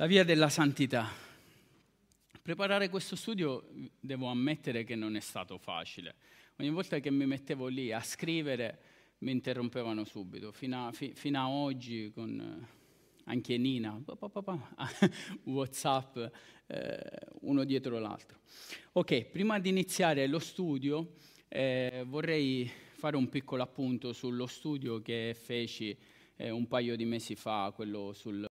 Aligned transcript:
La 0.00 0.06
via 0.06 0.24
della 0.24 0.48
santità. 0.48 1.10
Preparare 2.40 2.88
questo 2.88 3.16
studio 3.16 3.68
devo 4.00 4.28
ammettere 4.28 4.82
che 4.82 4.94
non 4.94 5.14
è 5.14 5.20
stato 5.20 5.58
facile. 5.58 6.14
Ogni 6.58 6.70
volta 6.70 7.00
che 7.00 7.10
mi 7.10 7.26
mettevo 7.26 7.66
lì 7.66 7.92
a 7.92 8.00
scrivere 8.00 8.78
mi 9.18 9.30
interrompevano 9.32 10.04
subito, 10.04 10.52
fino 10.52 10.86
a, 10.86 10.92
fi, 10.92 11.12
fino 11.14 11.38
a 11.38 11.50
oggi 11.50 12.10
con 12.14 12.40
eh, 12.40 12.66
anche 13.24 13.58
Nina, 13.58 14.00
pa, 14.02 14.16
pa, 14.16 14.30
pa, 14.30 14.74
Whatsapp, 15.44 16.16
eh, 16.68 17.00
uno 17.40 17.64
dietro 17.64 17.98
l'altro. 17.98 18.38
Ok, 18.92 19.26
prima 19.26 19.58
di 19.58 19.68
iniziare 19.68 20.26
lo 20.28 20.38
studio 20.38 21.16
eh, 21.46 22.04
vorrei 22.06 22.72
fare 22.94 23.18
un 23.18 23.28
piccolo 23.28 23.62
appunto 23.62 24.14
sullo 24.14 24.46
studio 24.46 25.02
che 25.02 25.36
feci 25.38 25.94
eh, 26.36 26.48
un 26.48 26.66
paio 26.68 26.96
di 26.96 27.04
mesi 27.04 27.36
fa, 27.36 27.70
quello 27.76 28.14
sul 28.14 28.48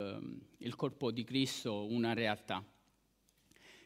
um, 0.71 0.77
corpo 0.77 1.11
di 1.11 1.25
Cristo, 1.25 1.87
una 1.87 2.13
realtà. 2.13 2.65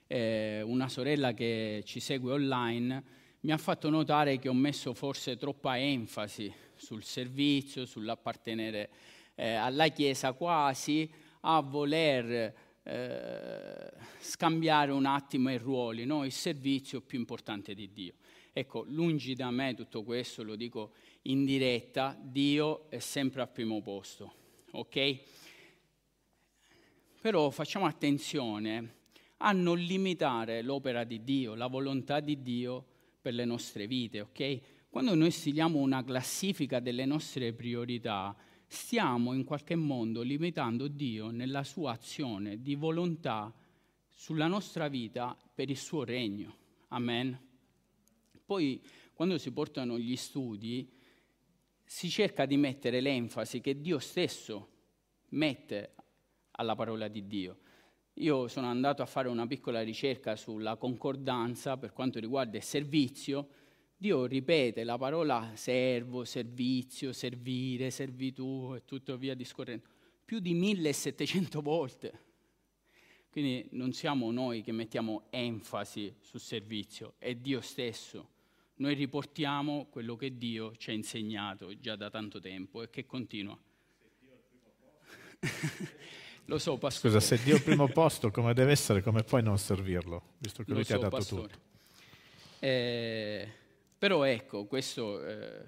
Eh, 0.06 0.62
una 0.62 0.88
sorella 0.88 1.34
che 1.34 1.82
ci 1.84 2.00
segue 2.00 2.32
online 2.32 3.18
mi 3.40 3.52
ha 3.52 3.58
fatto 3.58 3.88
notare 3.88 4.38
che 4.38 4.48
ho 4.48 4.54
messo 4.54 4.92
forse 4.92 5.36
troppa 5.36 5.78
enfasi 5.78 6.52
sul 6.74 7.04
servizio, 7.04 7.86
sull'appartenere 7.86 8.90
eh, 9.34 9.54
alla 9.54 9.88
Chiesa, 9.88 10.32
quasi 10.32 11.10
a 11.42 11.60
voler 11.60 12.54
eh, 12.82 13.92
scambiare 14.20 14.90
un 14.90 15.06
attimo 15.06 15.50
i 15.50 15.58
ruoli, 15.58 16.04
no? 16.04 16.24
il 16.24 16.32
servizio 16.32 17.00
più 17.00 17.18
importante 17.18 17.74
di 17.74 17.92
Dio. 17.92 18.14
Ecco, 18.52 18.84
lungi 18.88 19.34
da 19.34 19.50
me 19.50 19.74
tutto 19.74 20.02
questo, 20.02 20.42
lo 20.42 20.56
dico 20.56 20.92
in 21.22 21.44
diretta, 21.44 22.18
Dio 22.20 22.90
è 22.90 22.98
sempre 22.98 23.42
al 23.42 23.50
primo 23.50 23.80
posto, 23.80 24.34
ok? 24.72 25.20
Però 27.20 27.50
facciamo 27.50 27.84
attenzione 27.84 28.94
a 29.38 29.52
non 29.52 29.78
limitare 29.78 30.62
l'opera 30.62 31.04
di 31.04 31.22
Dio, 31.22 31.54
la 31.54 31.66
volontà 31.66 32.20
di 32.20 32.40
Dio 32.40 32.84
per 33.20 33.34
le 33.34 33.44
nostre 33.44 33.86
vite, 33.86 34.22
ok? 34.22 34.60
Quando 34.88 35.14
noi 35.14 35.30
stiliamo 35.30 35.78
una 35.78 36.02
classifica 36.02 36.80
delle 36.80 37.04
nostre 37.04 37.52
priorità, 37.52 38.34
stiamo 38.66 39.34
in 39.34 39.44
qualche 39.44 39.76
modo 39.76 40.22
limitando 40.22 40.88
Dio 40.88 41.30
nella 41.30 41.62
sua 41.62 41.92
azione 41.92 42.62
di 42.62 42.74
volontà 42.74 43.54
sulla 44.10 44.46
nostra 44.46 44.88
vita 44.88 45.36
per 45.54 45.68
il 45.68 45.76
suo 45.76 46.04
regno. 46.04 46.56
Amen. 46.88 47.38
Poi, 48.46 48.82
quando 49.12 49.36
si 49.36 49.52
portano 49.52 49.98
gli 49.98 50.16
studi, 50.16 50.90
si 51.84 52.08
cerca 52.08 52.46
di 52.46 52.56
mettere 52.56 53.00
l'enfasi 53.00 53.60
che 53.60 53.78
Dio 53.78 53.98
stesso 53.98 54.68
mette 55.30 55.94
alla 56.60 56.74
parola 56.74 57.08
di 57.08 57.26
Dio. 57.26 57.58
Io 58.14 58.48
sono 58.48 58.66
andato 58.66 59.02
a 59.02 59.06
fare 59.06 59.28
una 59.28 59.46
piccola 59.46 59.82
ricerca 59.82 60.36
sulla 60.36 60.76
concordanza 60.76 61.76
per 61.76 61.92
quanto 61.92 62.20
riguarda 62.20 62.58
il 62.58 62.62
servizio. 62.62 63.48
Dio 63.96 64.26
ripete 64.26 64.84
la 64.84 64.98
parola 64.98 65.52
servo, 65.54 66.24
servizio, 66.24 67.12
servire, 67.12 67.90
servitù 67.90 68.74
e 68.76 68.84
tutto 68.84 69.16
via 69.16 69.34
discorrendo 69.34 69.84
più 70.24 70.38
di 70.38 70.54
1700 70.54 71.60
volte. 71.60 72.20
Quindi 73.30 73.68
non 73.72 73.92
siamo 73.92 74.30
noi 74.30 74.62
che 74.62 74.72
mettiamo 74.72 75.26
enfasi 75.30 76.14
sul 76.20 76.40
servizio, 76.40 77.14
è 77.18 77.34
Dio 77.34 77.60
stesso 77.60 78.38
noi 78.80 78.94
riportiamo 78.94 79.88
quello 79.90 80.16
che 80.16 80.38
Dio 80.38 80.74
ci 80.76 80.88
ha 80.88 80.94
insegnato 80.94 81.78
già 81.78 81.96
da 81.96 82.08
tanto 82.08 82.40
tempo 82.40 82.82
e 82.82 82.88
che 82.88 83.04
continua. 83.04 83.58
Lo 86.50 86.58
so, 86.58 86.78
pastore. 86.78 87.14
Scusa, 87.14 87.24
se 87.24 87.40
Dio 87.44 87.56
è 87.56 87.62
primo 87.62 87.86
posto, 87.86 88.32
come 88.32 88.52
deve 88.54 88.72
essere, 88.72 89.02
come 89.02 89.22
puoi 89.22 89.40
non 89.40 89.56
servirlo, 89.56 90.32
visto 90.38 90.64
che 90.64 90.70
Lo 90.70 90.74
Lui 90.74 90.84
so, 90.84 90.92
ti 90.92 90.98
ha 90.98 91.02
dato 91.02 91.16
pastore. 91.16 91.42
tutto? 91.42 91.58
Eh, 92.58 93.48
però 93.96 94.24
ecco, 94.24 94.64
questo 94.64 95.24
eh, 95.24 95.64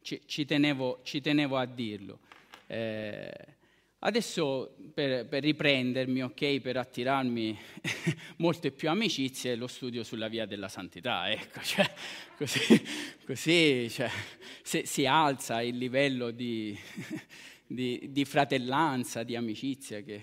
ci, 0.00 0.22
ci, 0.24 0.46
tenevo, 0.46 1.00
ci, 1.02 1.20
tenevo, 1.20 1.58
a 1.58 1.66
dirlo. 1.66 2.20
Eh, 2.66 3.56
Adesso 4.00 4.76
per, 4.94 5.26
per, 5.26 5.42
riprendermi, 5.42 6.22
ok, 6.22 6.60
per 6.60 6.76
attirarmi 6.76 7.58
molte 8.38 8.70
più 8.70 8.88
amicizie, 8.88 9.56
lo 9.56 9.66
studio 9.66 10.04
sulla 10.04 10.28
via 10.28 10.46
della 10.46 10.68
santità, 10.68 11.28
ecco, 11.28 11.60
cioè, 11.66 11.92
così, 12.36 12.80
così 13.26 13.90
cioè, 13.90 14.08
si, 14.62 14.82
si, 14.86 15.04
alza 15.04 15.62
il 15.62 15.76
livello 15.76 16.30
di, 16.30 16.78
di, 17.68 18.08
di 18.10 18.24
fratellanza, 18.24 19.22
di 19.22 19.36
amicizia 19.36 20.00
che, 20.00 20.22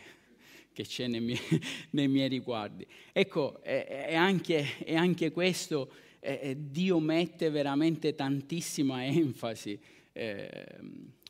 che 0.73 0.83
c'è 0.83 1.07
nei 1.07 1.21
miei, 1.21 1.39
nei 1.91 2.09
miei, 2.09 2.27
riguardi. 2.27 2.85
Ecco, 3.13 3.61
è, 3.61 4.07
è, 4.07 4.15
anche, 4.15 4.77
è 4.79 4.95
anche, 4.95 5.31
questo, 5.31 5.89
eh, 6.19 6.57
Dio 6.59 6.99
mette 6.99 7.49
veramente 7.49 8.13
tantissima 8.15 9.05
enfasi 9.05 9.79
eh, 10.11 10.65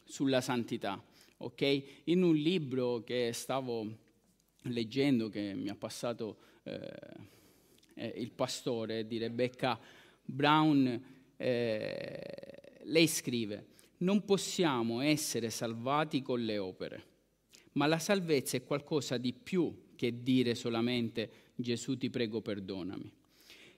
sulla 0.03 0.41
santità 0.41 0.99
ok? 1.37 1.83
In 2.05 2.23
un 2.23 2.35
libro 2.35 3.03
che 3.03 3.31
stavo 3.33 3.87
leggendo, 4.63 5.29
che 5.29 5.53
mi 5.53 5.69
ha 5.69 5.75
passato 5.75 6.37
eh, 6.63 6.91
eh, 7.95 8.13
il 8.17 8.31
pastore 8.31 9.05
di 9.05 9.17
Rebecca 9.17 9.79
Brown, 10.23 11.03
eh, 11.37 12.79
lei 12.83 13.07
scrive, 13.07 13.73
non 14.05 14.23
possiamo 14.23 15.01
essere 15.01 15.49
salvati 15.49 16.21
con 16.21 16.39
le 16.43 16.57
opere, 16.57 17.03
ma 17.73 17.87
la 17.87 17.99
salvezza 17.99 18.55
è 18.55 18.63
qualcosa 18.63 19.17
di 19.17 19.33
più 19.33 19.93
che 19.95 20.21
dire 20.21 20.55
solamente 20.55 21.51
Gesù 21.55 21.97
ti 21.97 22.09
prego 22.09 22.39
perdonami. 22.39 23.11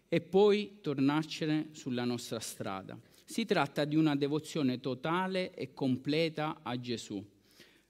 E 0.09 0.21
poi 0.21 0.77
tornarcene 0.81 1.69
sulla 1.71 2.05
nostra 2.05 2.39
strada. 2.39 2.99
Si 3.25 3.45
tratta 3.45 3.85
di 3.85 3.95
una 3.95 4.15
devozione 4.15 4.79
totale 4.79 5.53
e 5.53 5.73
completa 5.73 6.59
a 6.61 6.79
Gesù 6.79 7.23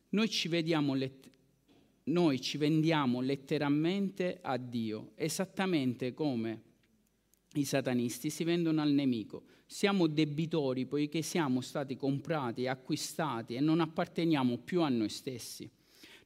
noi 0.10 0.30
ci, 0.30 0.50
let- 0.50 1.30
noi 2.06 2.40
ci 2.40 2.58
vendiamo 2.58 3.20
letteralmente 3.20 4.40
a 4.42 4.58
Dio, 4.58 5.12
esattamente 5.16 6.14
come 6.14 6.62
i 7.60 7.66
satanisti 7.66 8.30
si 8.30 8.44
vendono 8.44 8.82
al 8.82 8.92
nemico. 8.92 9.44
Siamo 9.66 10.08
debitori 10.08 10.86
poiché 10.86 11.22
siamo 11.22 11.62
stati 11.62 11.96
comprati, 11.96 12.68
acquistati 12.68 13.56
e 13.56 13.60
non 13.60 13.80
apparteniamo 13.82 14.58
più 14.58 14.82
a 14.82 14.90
noi 14.90 15.10
stessi. 15.10 15.70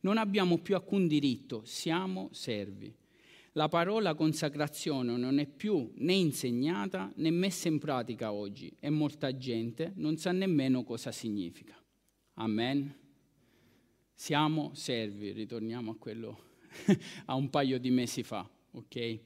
Non 0.02 0.18
abbiamo 0.18 0.58
più 0.58 0.76
alcun 0.76 1.08
diritto, 1.08 1.62
siamo 1.66 2.30
servi. 2.32 2.94
La 3.54 3.68
parola 3.68 4.14
consacrazione 4.14 5.18
non 5.18 5.38
è 5.38 5.46
più 5.46 5.92
né 5.96 6.14
insegnata 6.14 7.12
né 7.16 7.32
messa 7.32 7.68
in 7.68 7.80
pratica 7.80 8.32
oggi 8.32 8.72
e 8.80 8.90
molta 8.90 9.36
gente 9.36 9.92
non 9.96 10.18
sa 10.18 10.32
nemmeno 10.32 10.84
cosa 10.84 11.12
significa. 11.12 11.76
Amen. 12.36 12.96
Siamo 14.14 14.72
servi, 14.74 15.32
ritorniamo 15.32 15.92
a 15.92 15.96
quello 15.98 16.40
a 17.26 17.36
un 17.36 17.50
paio 17.50 17.78
di 17.80 17.90
mesi 17.90 18.24
fa, 18.24 18.48
ok? 18.72 19.20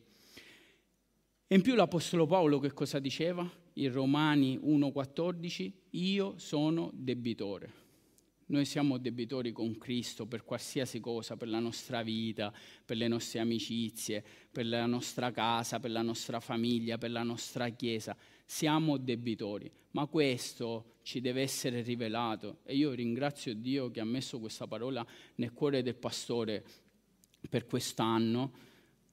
E 1.47 1.53
in 1.53 1.61
più 1.61 1.75
l'Apostolo 1.75 2.25
Paolo 2.25 2.57
che 2.57 2.73
cosa 2.73 2.97
diceva? 2.97 3.47
In 3.73 3.91
Romani 3.91 4.57
1,14, 4.57 5.71
io 5.91 6.39
sono 6.39 6.89
debitore. 6.91 7.83
Noi 8.47 8.65
siamo 8.65 8.97
debitori 8.97 9.51
con 9.51 9.77
Cristo 9.77 10.25
per 10.25 10.43
qualsiasi 10.43 10.99
cosa, 10.99 11.37
per 11.37 11.47
la 11.49 11.59
nostra 11.59 12.01
vita, 12.01 12.51
per 12.83 12.97
le 12.97 13.07
nostre 13.07 13.41
amicizie, 13.41 14.23
per 14.51 14.65
la 14.65 14.87
nostra 14.87 15.29
casa, 15.29 15.79
per 15.79 15.91
la 15.91 16.01
nostra 16.01 16.39
famiglia, 16.39 16.97
per 16.97 17.11
la 17.11 17.21
nostra 17.21 17.69
chiesa. 17.69 18.17
Siamo 18.43 18.97
debitori, 18.97 19.71
ma 19.91 20.07
questo 20.07 20.97
ci 21.03 21.21
deve 21.21 21.43
essere 21.43 21.83
rivelato 21.83 22.61
e 22.63 22.75
io 22.75 22.91
ringrazio 22.91 23.53
Dio 23.53 23.91
che 23.91 23.99
ha 23.99 24.05
messo 24.05 24.39
questa 24.39 24.65
parola 24.65 25.05
nel 25.35 25.53
cuore 25.53 25.83
del 25.83 25.95
pastore 25.95 26.63
per 27.47 27.67
quest'anno, 27.67 28.51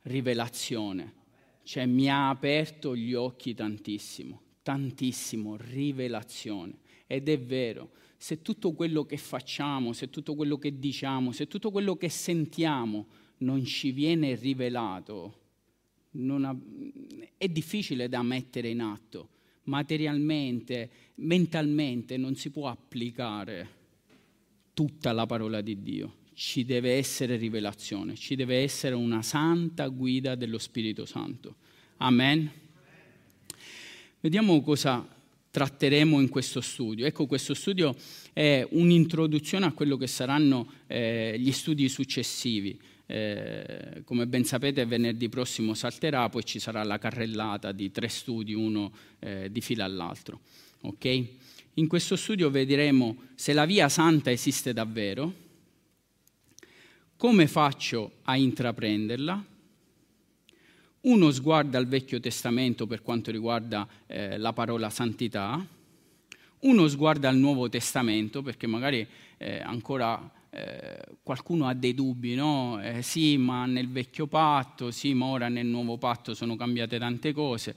rivelazione. 0.04 1.20
Cioè 1.62 1.86
mi 1.86 2.10
ha 2.10 2.28
aperto 2.28 2.96
gli 2.96 3.14
occhi 3.14 3.54
tantissimo, 3.54 4.40
tantissimo, 4.62 5.56
rivelazione. 5.56 6.78
Ed 7.06 7.28
è 7.28 7.38
vero, 7.38 7.90
se 8.16 8.42
tutto 8.42 8.72
quello 8.72 9.04
che 9.04 9.16
facciamo, 9.16 9.92
se 9.92 10.10
tutto 10.10 10.34
quello 10.34 10.58
che 10.58 10.78
diciamo, 10.78 11.32
se 11.32 11.46
tutto 11.46 11.70
quello 11.70 11.96
che 11.96 12.08
sentiamo 12.08 13.06
non 13.38 13.64
ci 13.64 13.92
viene 13.92 14.34
rivelato, 14.34 15.40
ha, 16.12 16.56
è 17.36 17.48
difficile 17.48 18.08
da 18.08 18.22
mettere 18.22 18.68
in 18.68 18.80
atto 18.80 19.28
materialmente, 19.64 20.90
mentalmente 21.16 22.16
non 22.16 22.34
si 22.34 22.50
può 22.50 22.68
applicare 22.68 23.80
tutta 24.72 25.12
la 25.12 25.26
parola 25.26 25.60
di 25.60 25.82
Dio. 25.82 26.20
Ci 26.44 26.64
deve 26.64 26.94
essere 26.94 27.36
rivelazione, 27.36 28.16
ci 28.16 28.34
deve 28.34 28.64
essere 28.64 28.96
una 28.96 29.22
santa 29.22 29.86
guida 29.86 30.34
dello 30.34 30.58
Spirito 30.58 31.06
Santo. 31.06 31.54
Amen. 31.98 32.50
Vediamo 34.18 34.60
cosa 34.60 35.06
tratteremo 35.52 36.18
in 36.18 36.28
questo 36.28 36.60
studio. 36.60 37.06
Ecco, 37.06 37.26
questo 37.26 37.54
studio 37.54 37.94
è 38.32 38.66
un'introduzione 38.70 39.66
a 39.66 39.72
quello 39.72 39.96
che 39.96 40.08
saranno 40.08 40.68
eh, 40.88 41.36
gli 41.38 41.52
studi 41.52 41.88
successivi. 41.88 42.76
Eh, 43.06 44.02
come 44.04 44.26
ben 44.26 44.44
sapete 44.44 44.84
venerdì 44.84 45.28
prossimo 45.28 45.74
salterà, 45.74 46.28
poi 46.28 46.44
ci 46.44 46.58
sarà 46.58 46.82
la 46.82 46.98
carrellata 46.98 47.70
di 47.70 47.92
tre 47.92 48.08
studi, 48.08 48.52
uno 48.52 48.90
eh, 49.20 49.48
di 49.48 49.60
fila 49.60 49.84
all'altro. 49.84 50.40
Okay? 50.80 51.38
In 51.74 51.86
questo 51.86 52.16
studio 52.16 52.50
vedremo 52.50 53.28
se 53.36 53.52
la 53.52 53.64
via 53.64 53.88
santa 53.88 54.32
esiste 54.32 54.72
davvero, 54.72 55.41
come 57.22 57.46
faccio 57.46 58.14
a 58.24 58.36
intraprenderla, 58.36 59.44
uno 61.02 61.30
sguardo 61.30 61.76
al 61.76 61.86
Vecchio 61.86 62.18
Testamento 62.18 62.88
per 62.88 63.02
quanto 63.02 63.30
riguarda 63.30 63.86
eh, 64.08 64.38
la 64.38 64.52
parola 64.52 64.90
santità, 64.90 65.64
uno 66.62 66.88
sguardo 66.88 67.28
al 67.28 67.36
Nuovo 67.36 67.68
Testamento 67.68 68.42
perché 68.42 68.66
magari 68.66 69.06
eh, 69.36 69.60
ancora 69.60 70.32
eh, 70.50 70.98
qualcuno 71.22 71.68
ha 71.68 71.74
dei 71.74 71.94
dubbi, 71.94 72.34
no? 72.34 72.82
Eh, 72.82 73.02
sì, 73.02 73.36
ma 73.36 73.66
nel 73.66 73.88
Vecchio 73.88 74.26
Patto, 74.26 74.90
sì, 74.90 75.14
ma 75.14 75.26
ora 75.26 75.48
nel 75.48 75.66
Nuovo 75.66 75.98
Patto 75.98 76.34
sono 76.34 76.56
cambiate 76.56 76.98
tante 76.98 77.32
cose 77.32 77.76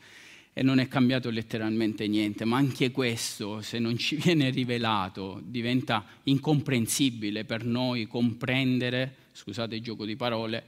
e 0.54 0.64
non 0.64 0.80
è 0.80 0.88
cambiato 0.88 1.30
letteralmente 1.30 2.08
niente, 2.08 2.46
ma 2.46 2.58
anche 2.58 2.90
questo, 2.90 3.62
se 3.62 3.78
non 3.78 3.96
ci 3.96 4.16
viene 4.24 4.50
rivelato, 4.50 5.40
diventa 5.46 6.04
incomprensibile 6.24 7.46
per 7.46 7.64
noi 7.64 8.08
comprendere, 8.08 9.25
scusate 9.36 9.76
il 9.76 9.82
gioco 9.82 10.06
di 10.06 10.16
parole, 10.16 10.64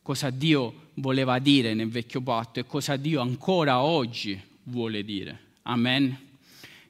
cosa 0.00 0.30
Dio 0.30 0.88
voleva 0.94 1.38
dire 1.38 1.74
nel 1.74 1.90
vecchio 1.90 2.22
patto 2.22 2.58
e 2.58 2.66
cosa 2.66 2.96
Dio 2.96 3.20
ancora 3.20 3.82
oggi 3.82 4.40
vuole 4.64 5.04
dire. 5.04 5.38
Amen. 5.62 6.18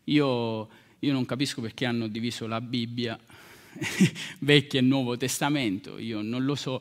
Io, 0.04 0.68
io 1.00 1.12
non 1.12 1.26
capisco 1.26 1.60
perché 1.60 1.84
hanno 1.84 2.06
diviso 2.06 2.46
la 2.46 2.60
Bibbia, 2.60 3.18
vecchio 4.38 4.78
e 4.78 4.82
nuovo 4.82 5.16
testamento, 5.16 5.98
io 5.98 6.22
non 6.22 6.44
lo 6.44 6.54
so 6.54 6.80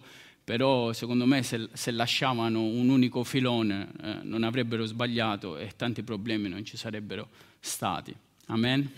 però 0.49 0.93
secondo 0.93 1.27
me 1.27 1.43
se, 1.43 1.69
se 1.73 1.91
lasciavano 1.91 2.63
un 2.63 2.89
unico 2.89 3.23
filone 3.23 3.87
eh, 4.01 4.17
non 4.23 4.41
avrebbero 4.41 4.83
sbagliato 4.87 5.57
e 5.57 5.73
tanti 5.75 6.01
problemi 6.01 6.49
non 6.49 6.65
ci 6.65 6.75
sarebbero 6.75 7.29
stati. 7.59 8.15
Amen. 8.47 8.91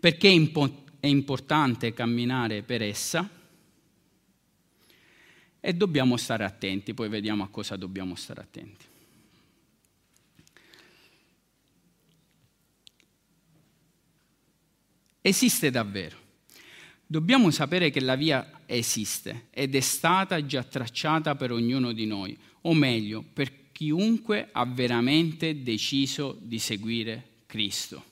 Perché 0.00 0.32
è, 0.32 0.70
è 1.00 1.06
importante 1.06 1.92
camminare 1.92 2.62
per 2.62 2.80
essa? 2.80 3.28
E 5.64 5.72
dobbiamo 5.74 6.16
stare 6.16 6.42
attenti, 6.42 6.92
poi 6.92 7.08
vediamo 7.08 7.44
a 7.44 7.48
cosa 7.48 7.76
dobbiamo 7.76 8.16
stare 8.16 8.40
attenti. 8.40 8.84
Esiste 15.20 15.70
davvero. 15.70 16.16
Dobbiamo 17.06 17.52
sapere 17.52 17.90
che 17.90 18.00
la 18.00 18.16
via 18.16 18.62
esiste 18.66 19.46
ed 19.50 19.76
è 19.76 19.80
stata 19.80 20.44
già 20.44 20.64
tracciata 20.64 21.36
per 21.36 21.52
ognuno 21.52 21.92
di 21.92 22.06
noi, 22.06 22.36
o 22.62 22.74
meglio, 22.74 23.22
per 23.32 23.70
chiunque 23.70 24.48
ha 24.50 24.66
veramente 24.66 25.62
deciso 25.62 26.36
di 26.40 26.58
seguire 26.58 27.44
Cristo. 27.46 28.02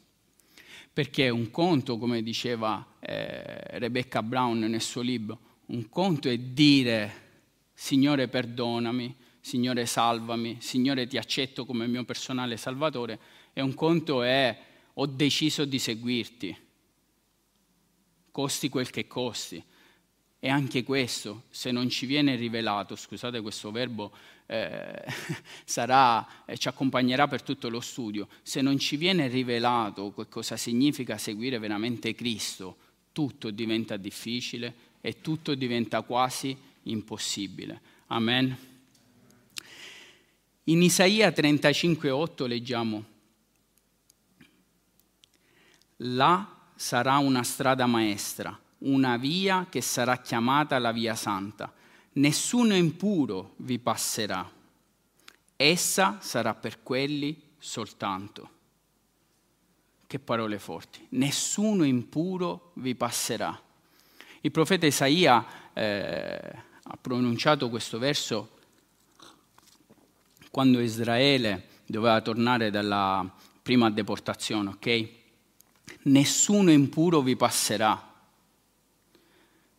Perché 0.93 1.29
un 1.31 1.51
conto, 1.51 1.99
come 1.99 2.23
diceva 2.23 2.95
eh, 3.01 3.79
Rebecca 3.81 4.23
Brown 4.23 4.61
nel 4.61 4.81
suo 4.81 5.01
libro, 5.01 5.41
un 5.67 5.89
conto 5.89 6.29
è 6.29 6.39
dire 6.39 7.30
Signore 7.83 8.29
perdonami, 8.29 9.17
Signore 9.41 9.87
salvami, 9.87 10.59
Signore 10.61 11.07
ti 11.07 11.17
accetto 11.17 11.65
come 11.65 11.87
mio 11.87 12.05
personale 12.05 12.59
salvatore, 12.59 13.19
e 13.55 13.63
un 13.63 13.73
conto 13.73 14.23
è 14.23 14.55
ho 14.93 15.07
deciso 15.07 15.65
di 15.65 15.79
seguirti. 15.79 16.55
Costi 18.31 18.69
quel 18.69 18.91
che 18.91 19.07
costi. 19.07 19.65
E 20.39 20.49
anche 20.51 20.85
questo, 20.85 21.45
se 21.49 21.71
non 21.71 21.89
ci 21.89 22.05
viene 22.05 22.37
rivelato, 22.37 22.97
scusate 22.97 23.41
questo 23.41 23.71
verbo, 23.71 24.13
eh, 24.45 25.03
sarà, 25.65 26.45
eh, 26.45 26.59
ci 26.59 26.69
accompagnerà 26.69 27.29
per 27.29 27.41
tutto 27.41 27.71
lo 27.71 27.81
studio, 27.81 28.29
se 28.43 28.61
non 28.61 28.79
ci 28.79 28.99
viene 28.99 29.27
rivelato 29.27 30.13
che 30.13 30.29
cosa 30.29 30.59
significa 30.59 31.17
seguire 31.17 31.59
veramente 31.59 32.15
Cristo, 32.15 32.77
tutto 33.11 33.51
diventa 33.51 33.97
difficile 33.97 34.89
e 35.01 35.23
tutto 35.23 35.55
diventa 35.55 36.03
quasi 36.03 36.69
impossibile. 36.85 37.81
Amen. 38.07 38.57
In 40.65 40.83
Isaia 40.83 41.31
35,8 41.31 42.47
leggiamo, 42.47 43.05
la 45.97 46.57
sarà 46.75 47.19
una 47.19 47.43
strada 47.43 47.87
maestra, 47.87 48.59
una 48.79 49.17
via 49.17 49.67
che 49.69 49.81
sarà 49.81 50.19
chiamata 50.19 50.79
la 50.79 50.93
via 50.93 51.15
santa. 51.15 51.73
Nessuno 52.13 52.75
impuro 52.75 53.55
vi 53.59 53.79
passerà. 53.79 54.51
Essa 55.57 56.19
sarà 56.21 56.55
per 56.55 56.83
quelli 56.83 57.41
soltanto. 57.59 58.51
Che 60.07 60.19
parole 60.19 60.59
forti. 60.59 61.07
Nessuno 61.11 61.85
impuro 61.85 62.73
vi 62.75 62.95
passerà. 62.95 63.61
Il 64.41 64.51
profeta 64.51 64.87
Isaia 64.87 65.73
eh, 65.73 66.69
ha 66.93 66.99
pronunciato 67.01 67.69
questo 67.69 67.99
verso 67.99 68.59
quando 70.51 70.81
Israele 70.81 71.69
doveva 71.87 72.21
tornare 72.21 72.71
dalla 72.71 73.29
prima 73.63 73.91
deportazione, 73.91 74.71
ok? 74.71 75.09
nessuno 76.03 76.71
impuro 76.71 77.21
vi 77.21 77.37
passerà. 77.37 78.09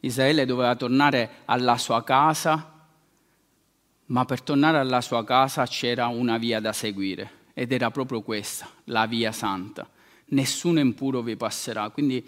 Israele 0.02 0.46
doveva 0.46 0.76
tornare 0.76 1.42
alla 1.46 1.78
sua 1.78 2.04
casa, 2.04 2.88
ma 4.06 4.26
per 4.26 4.42
tornare 4.42 4.78
alla 4.78 5.02
sua 5.02 5.24
casa 5.24 5.66
c'era 5.66 6.08
una 6.08 6.38
via 6.38 6.60
da 6.60 6.74
seguire 6.74 7.40
ed 7.54 7.72
era 7.72 7.92
proprio 7.92 8.22
questa, 8.22 8.70
la 8.86 9.06
via 9.06 9.32
santa. 9.32 9.88
Nessuno 10.28 10.80
impuro 10.80 11.22
vi 11.22 11.36
passerà. 11.36 11.90
Quindi 11.90 12.26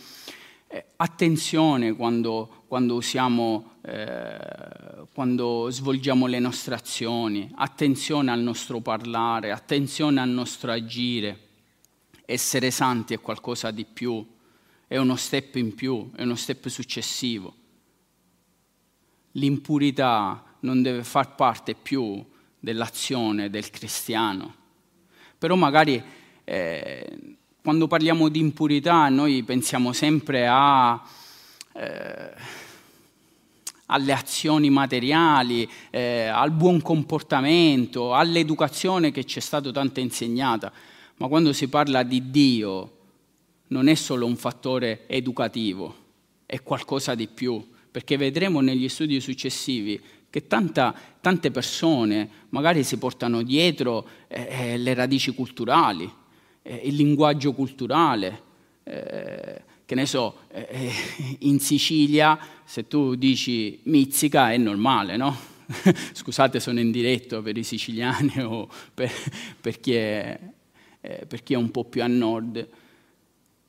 eh, 0.73 0.85
attenzione 0.95 1.93
quando, 1.93 2.63
quando, 2.67 2.95
usiamo, 2.95 3.73
eh, 3.81 5.05
quando 5.13 5.67
svolgiamo 5.69 6.25
le 6.25 6.39
nostre 6.39 6.73
azioni, 6.73 7.51
attenzione 7.55 8.31
al 8.31 8.39
nostro 8.39 8.79
parlare, 8.81 9.51
attenzione 9.51 10.19
al 10.19 10.29
nostro 10.29 10.71
agire 10.71 11.51
essere 12.25 12.71
santi 12.71 13.13
è 13.13 13.19
qualcosa 13.19 13.69
di 13.69 13.85
più, 13.85 14.25
è 14.87 14.97
uno 14.97 15.15
step 15.15 15.55
in 15.55 15.75
più, 15.75 16.09
è 16.15 16.23
uno 16.23 16.35
step 16.35 16.67
successivo. 16.67 17.55
L'impurità 19.33 20.43
non 20.61 20.81
deve 20.81 21.03
far 21.03 21.35
parte 21.35 21.75
più 21.75 22.23
dell'azione 22.59 23.49
del 23.49 23.69
cristiano. 23.69 24.55
Però 25.37 25.55
magari 25.55 26.01
eh, 26.43 27.37
quando 27.63 27.87
parliamo 27.87 28.27
di 28.27 28.39
impurità 28.39 29.07
noi 29.07 29.41
pensiamo 29.43 29.93
sempre 29.93 30.45
a, 30.49 31.01
eh, 31.71 32.31
alle 33.85 34.11
azioni 34.11 34.69
materiali, 34.69 35.69
eh, 35.89 36.25
al 36.25 36.51
buon 36.51 36.81
comportamento, 36.81 38.13
all'educazione 38.13 39.11
che 39.11 39.23
ci 39.23 39.39
è 39.39 39.41
stata 39.41 39.71
tanto 39.71 40.01
insegnata. 40.01 40.73
Ma 41.15 41.29
quando 41.29 41.53
si 41.53 41.69
parla 41.69 42.03
di 42.03 42.29
Dio 42.29 42.97
non 43.67 43.87
è 43.87 43.95
solo 43.95 44.25
un 44.25 44.35
fattore 44.35 45.07
educativo, 45.07 45.95
è 46.45 46.61
qualcosa 46.61 47.15
di 47.15 47.29
più, 47.29 47.65
perché 47.89 48.17
vedremo 48.17 48.59
negli 48.59 48.89
studi 48.89 49.21
successivi 49.21 50.01
che 50.29 50.47
tanta, 50.47 50.93
tante 51.21 51.49
persone 51.49 52.29
magari 52.49 52.83
si 52.83 52.97
portano 52.97 53.41
dietro 53.41 54.05
eh, 54.27 54.47
eh 54.49 54.77
le 54.77 54.93
radici 54.93 55.33
culturali, 55.33 56.11
eh, 56.63 56.81
il 56.85 56.95
linguaggio 56.95 57.53
culturale. 57.53 58.41
Eh, 58.83 59.61
che 59.85 59.95
ne 59.95 60.05
so, 60.05 60.37
eh, 60.49 60.91
in 61.39 61.59
Sicilia 61.59 62.39
se 62.63 62.87
tu 62.87 63.15
dici 63.15 63.79
mizzica 63.83 64.51
è 64.51 64.57
normale, 64.57 65.17
no? 65.17 65.35
Scusate, 66.13 66.59
sono 66.59 66.79
in 66.79 66.89
diretto 66.91 67.41
per 67.41 67.57
i 67.57 67.63
siciliani 67.63 68.41
o 68.41 68.67
per, 68.93 69.11
per 69.61 69.79
chi 69.79 69.93
è 69.93 70.39
eh, 71.05 71.25
per 71.27 71.43
chi 71.43 71.53
è 71.53 71.57
un 71.57 71.69
po' 71.69 71.83
più 71.83 72.01
a 72.01 72.07
nord, 72.07 72.65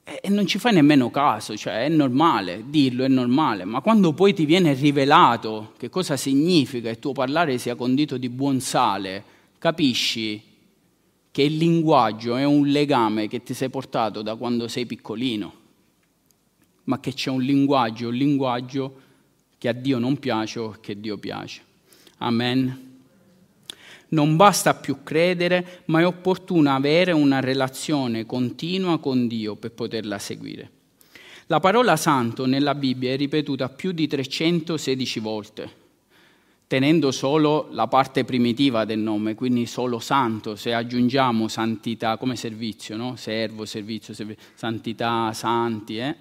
e 0.05 0.29
non 0.29 0.47
ci 0.47 0.59
fai 0.59 0.73
nemmeno 0.73 1.11
caso, 1.11 1.57
cioè 1.57 1.85
è 1.85 1.89
normale, 1.89 2.65
dirlo 2.69 3.05
è 3.05 3.09
normale, 3.09 3.65
ma 3.65 3.81
quando 3.81 4.13
poi 4.13 4.33
ti 4.33 4.45
viene 4.45 4.73
rivelato 4.73 5.73
che 5.77 5.91
cosa 5.91 6.17
significa 6.17 6.91
il 6.91 6.99
tuo 7.01 7.13
parlare 7.13 7.59
sia 7.59 7.75
condito 7.75 8.17
di 8.19 8.29
buon 8.29 8.61
sale, 8.61 9.25
capisci 9.59 10.41
che 11.35 11.43
il 11.43 11.57
linguaggio 11.57 12.37
è 12.37 12.45
un 12.45 12.69
legame 12.69 13.26
che 13.26 13.43
ti 13.43 13.55
sei 13.55 13.69
portato 13.69 14.23
da 14.23 14.37
quando 14.37 14.69
sei 14.69 14.87
piccolino, 14.87 15.53
ma 16.85 17.00
che 17.00 17.12
c'è 17.12 17.29
un 17.29 17.43
linguaggio, 17.43 18.07
un 18.07 18.14
linguaggio 18.14 19.00
che 19.59 19.67
a 19.67 19.73
Dio 19.73 19.99
non 19.99 20.17
piace 20.21 20.61
o 20.61 20.76
che 20.81 21.00
Dio 21.00 21.19
piace. 21.19 21.61
Amen. 22.19 23.00
Non 24.11 24.37
basta 24.37 24.75
più 24.75 25.03
credere, 25.03 25.83
ma 25.87 25.99
è 25.99 26.07
opportuno 26.07 26.73
avere 26.73 27.11
una 27.11 27.41
relazione 27.41 28.26
continua 28.26 29.00
con 29.00 29.26
Dio 29.26 29.57
per 29.57 29.73
poterla 29.73 30.21
seguire. 30.21 30.71
La 31.47 31.59
parola 31.59 31.97
santo 31.97 32.47
nella 32.47 32.76
Bibbia 32.76 33.11
è 33.11 33.17
ripetuta 33.17 33.69
più 33.71 33.91
di 33.91 34.07
316 34.07 35.19
volte, 35.19 35.73
tenendo 36.66 37.11
solo 37.11 37.68
la 37.71 37.87
parte 37.87 38.25
primitiva 38.25 38.85
del 38.85 38.99
nome, 38.99 39.35
quindi 39.35 39.66
solo 39.66 39.99
santo, 39.99 40.56
se 40.56 40.73
aggiungiamo 40.73 41.49
santità 41.49 42.16
come 42.16 42.37
servizio, 42.37 42.97
no? 42.97 43.16
servo, 43.16 43.64
servizio, 43.64 44.14
servizio, 44.14 44.42
santità, 44.54 45.33
santi, 45.33 45.99
eh? 45.99 46.16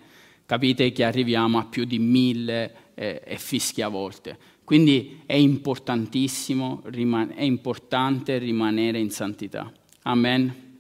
capite 0.45 0.91
che 0.91 1.03
arriviamo 1.03 1.57
a 1.57 1.65
più 1.65 1.85
di 1.85 1.99
mille 1.99 2.73
eh, 2.93 3.21
e 3.25 3.37
fischia 3.37 3.87
volte. 3.87 4.37
Quindi 4.63 5.21
è 5.25 5.33
importantissimo, 5.33 6.83
è 6.83 7.43
importante 7.43 8.37
rimanere 8.37 8.99
in 8.99 9.11
santità. 9.11 9.71
Amen. 10.03 10.71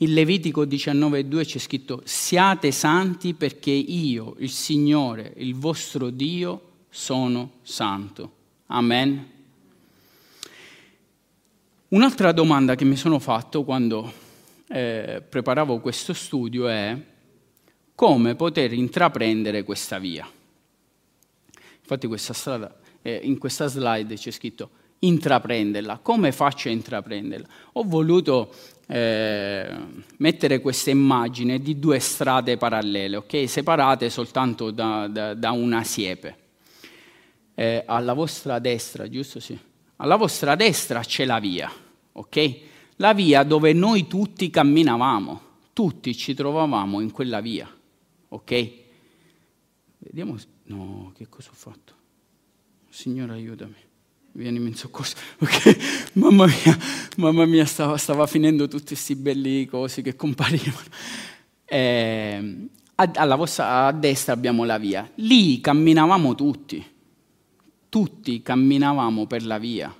In 0.00 0.14
Levitico 0.14 0.64
19,2 0.64 1.44
c'è 1.44 1.58
scritto: 1.58 2.02
Siate 2.04 2.70
santi 2.70 3.34
perché 3.34 3.72
io, 3.72 4.36
il 4.38 4.50
Signore, 4.50 5.32
il 5.38 5.56
vostro 5.56 6.10
Dio, 6.10 6.62
sono 6.88 7.54
santo. 7.62 8.36
Amen. 8.70 9.26
Un'altra 11.88 12.32
domanda 12.32 12.74
che 12.74 12.84
mi 12.84 12.96
sono 12.96 13.18
fatto 13.18 13.64
quando 13.64 14.12
eh, 14.68 15.22
preparavo 15.26 15.80
questo 15.80 16.12
studio 16.12 16.68
è 16.68 16.94
come 17.94 18.34
poter 18.34 18.74
intraprendere 18.74 19.62
questa 19.62 19.98
via. 19.98 20.30
Infatti 21.80 22.06
questa 22.06 22.34
strada, 22.34 22.78
eh, 23.00 23.18
in 23.22 23.38
questa 23.38 23.68
slide 23.68 24.16
c'è 24.16 24.30
scritto 24.30 24.68
intraprenderla. 24.98 26.00
Come 26.02 26.30
faccio 26.30 26.68
a 26.68 26.72
intraprenderla? 26.72 27.46
Ho 27.72 27.84
voluto 27.84 28.52
eh, 28.86 29.76
mettere 30.18 30.60
questa 30.60 30.90
immagine 30.90 31.58
di 31.58 31.78
due 31.78 32.00
strade 32.00 32.58
parallele, 32.58 33.16
okay? 33.16 33.46
separate 33.46 34.10
soltanto 34.10 34.70
da, 34.70 35.06
da, 35.06 35.32
da 35.32 35.52
una 35.52 35.82
siepe. 35.84 36.47
Eh, 37.58 37.82
alla 37.86 38.12
vostra 38.12 38.60
destra, 38.60 39.08
giusto? 39.08 39.40
Sì. 39.40 39.58
Alla 39.96 40.14
vostra 40.14 40.54
destra 40.54 41.00
c'è 41.00 41.24
la 41.24 41.40
via, 41.40 41.68
ok? 42.12 42.60
La 42.98 43.12
via 43.12 43.42
dove 43.42 43.72
noi 43.72 44.06
tutti 44.06 44.48
camminavamo, 44.48 45.40
tutti 45.72 46.16
ci 46.16 46.34
trovavamo 46.34 47.00
in 47.00 47.10
quella 47.10 47.40
via, 47.40 47.68
ok? 48.28 48.72
Vediamo, 49.98 50.36
no, 50.66 51.12
che 51.16 51.28
cosa 51.28 51.50
ho 51.50 51.56
fatto? 51.56 51.94
Signore 52.90 53.32
aiutami 53.32 53.74
vienimi 54.30 54.68
in 54.68 54.76
soccorso, 54.76 55.16
perché 55.36 55.76
mamma 56.12 56.46
mia, 56.46 56.78
mamma 57.16 57.44
mia 57.44 57.64
stava, 57.64 57.96
stava 57.96 58.28
finendo 58.28 58.68
tutti 58.68 58.94
questi 58.94 59.16
belli 59.16 59.66
cosi 59.66 60.00
che 60.02 60.14
comparivano. 60.14 60.86
Eh, 61.64 62.68
alla 62.94 63.34
vostra, 63.34 63.86
a 63.86 63.92
destra 63.92 64.32
abbiamo 64.32 64.62
la 64.62 64.78
via, 64.78 65.10
lì 65.16 65.60
camminavamo 65.60 66.36
tutti, 66.36 66.96
tutti 67.88 68.42
camminavamo 68.42 69.26
per 69.26 69.44
la 69.44 69.58
via. 69.58 69.94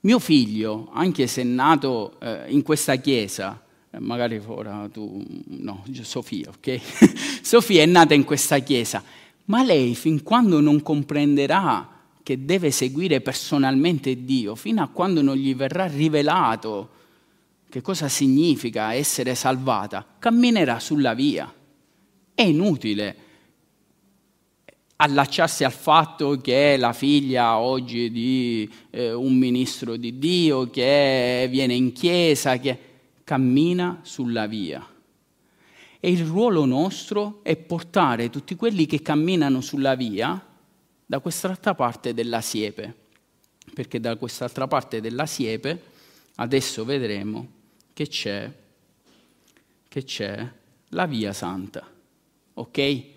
Mio 0.00 0.18
figlio, 0.18 0.90
anche 0.92 1.26
se 1.26 1.42
nato 1.42 2.18
eh, 2.20 2.44
in 2.48 2.62
questa 2.62 2.96
chiesa, 2.96 3.60
eh, 3.90 3.98
magari 3.98 4.40
ora 4.46 4.88
tu, 4.92 5.24
no, 5.46 5.84
Sofia, 6.02 6.50
ok? 6.50 6.80
Sofia 7.42 7.82
è 7.82 7.86
nata 7.86 8.14
in 8.14 8.24
questa 8.24 8.58
chiesa, 8.58 9.02
ma 9.46 9.62
lei 9.62 9.94
fin 9.94 10.22
quando 10.22 10.60
non 10.60 10.82
comprenderà 10.82 11.96
che 12.22 12.44
deve 12.44 12.70
seguire 12.70 13.20
personalmente 13.20 14.24
Dio 14.24 14.54
fino 14.54 14.82
a 14.82 14.88
quando 14.88 15.22
non 15.22 15.36
gli 15.36 15.54
verrà 15.54 15.86
rivelato 15.86 16.96
che 17.68 17.82
cosa 17.82 18.08
significa 18.08 18.94
essere 18.94 19.34
salvata, 19.34 20.06
camminerà 20.18 20.78
sulla 20.78 21.14
via. 21.14 21.52
È 22.34 22.42
inutile 22.42 23.16
allacciarsi 25.00 25.62
al 25.62 25.72
fatto 25.72 26.36
che 26.40 26.76
la 26.76 26.92
figlia 26.92 27.58
oggi 27.58 28.10
di 28.10 28.68
eh, 28.90 29.12
un 29.12 29.36
ministro 29.36 29.96
di 29.96 30.18
Dio, 30.18 30.68
che 30.70 31.46
viene 31.50 31.74
in 31.74 31.92
chiesa, 31.92 32.58
che 32.58 32.78
cammina 33.22 34.00
sulla 34.02 34.46
via. 34.46 34.84
E 36.00 36.10
il 36.10 36.24
ruolo 36.24 36.64
nostro 36.64 37.40
è 37.42 37.56
portare 37.56 38.28
tutti 38.30 38.56
quelli 38.56 38.86
che 38.86 39.00
camminano 39.00 39.60
sulla 39.60 39.94
via 39.94 40.44
da 41.06 41.20
quest'altra 41.20 41.74
parte 41.74 42.12
della 42.12 42.40
siepe, 42.40 42.94
perché 43.72 44.00
da 44.00 44.16
quest'altra 44.16 44.66
parte 44.66 45.00
della 45.00 45.26
siepe 45.26 45.80
adesso 46.36 46.84
vedremo 46.84 47.46
che 47.92 48.08
c'è, 48.08 48.52
che 49.86 50.04
c'è 50.04 50.52
la 50.88 51.06
via 51.06 51.32
santa. 51.32 51.86
Ok? 52.54 53.16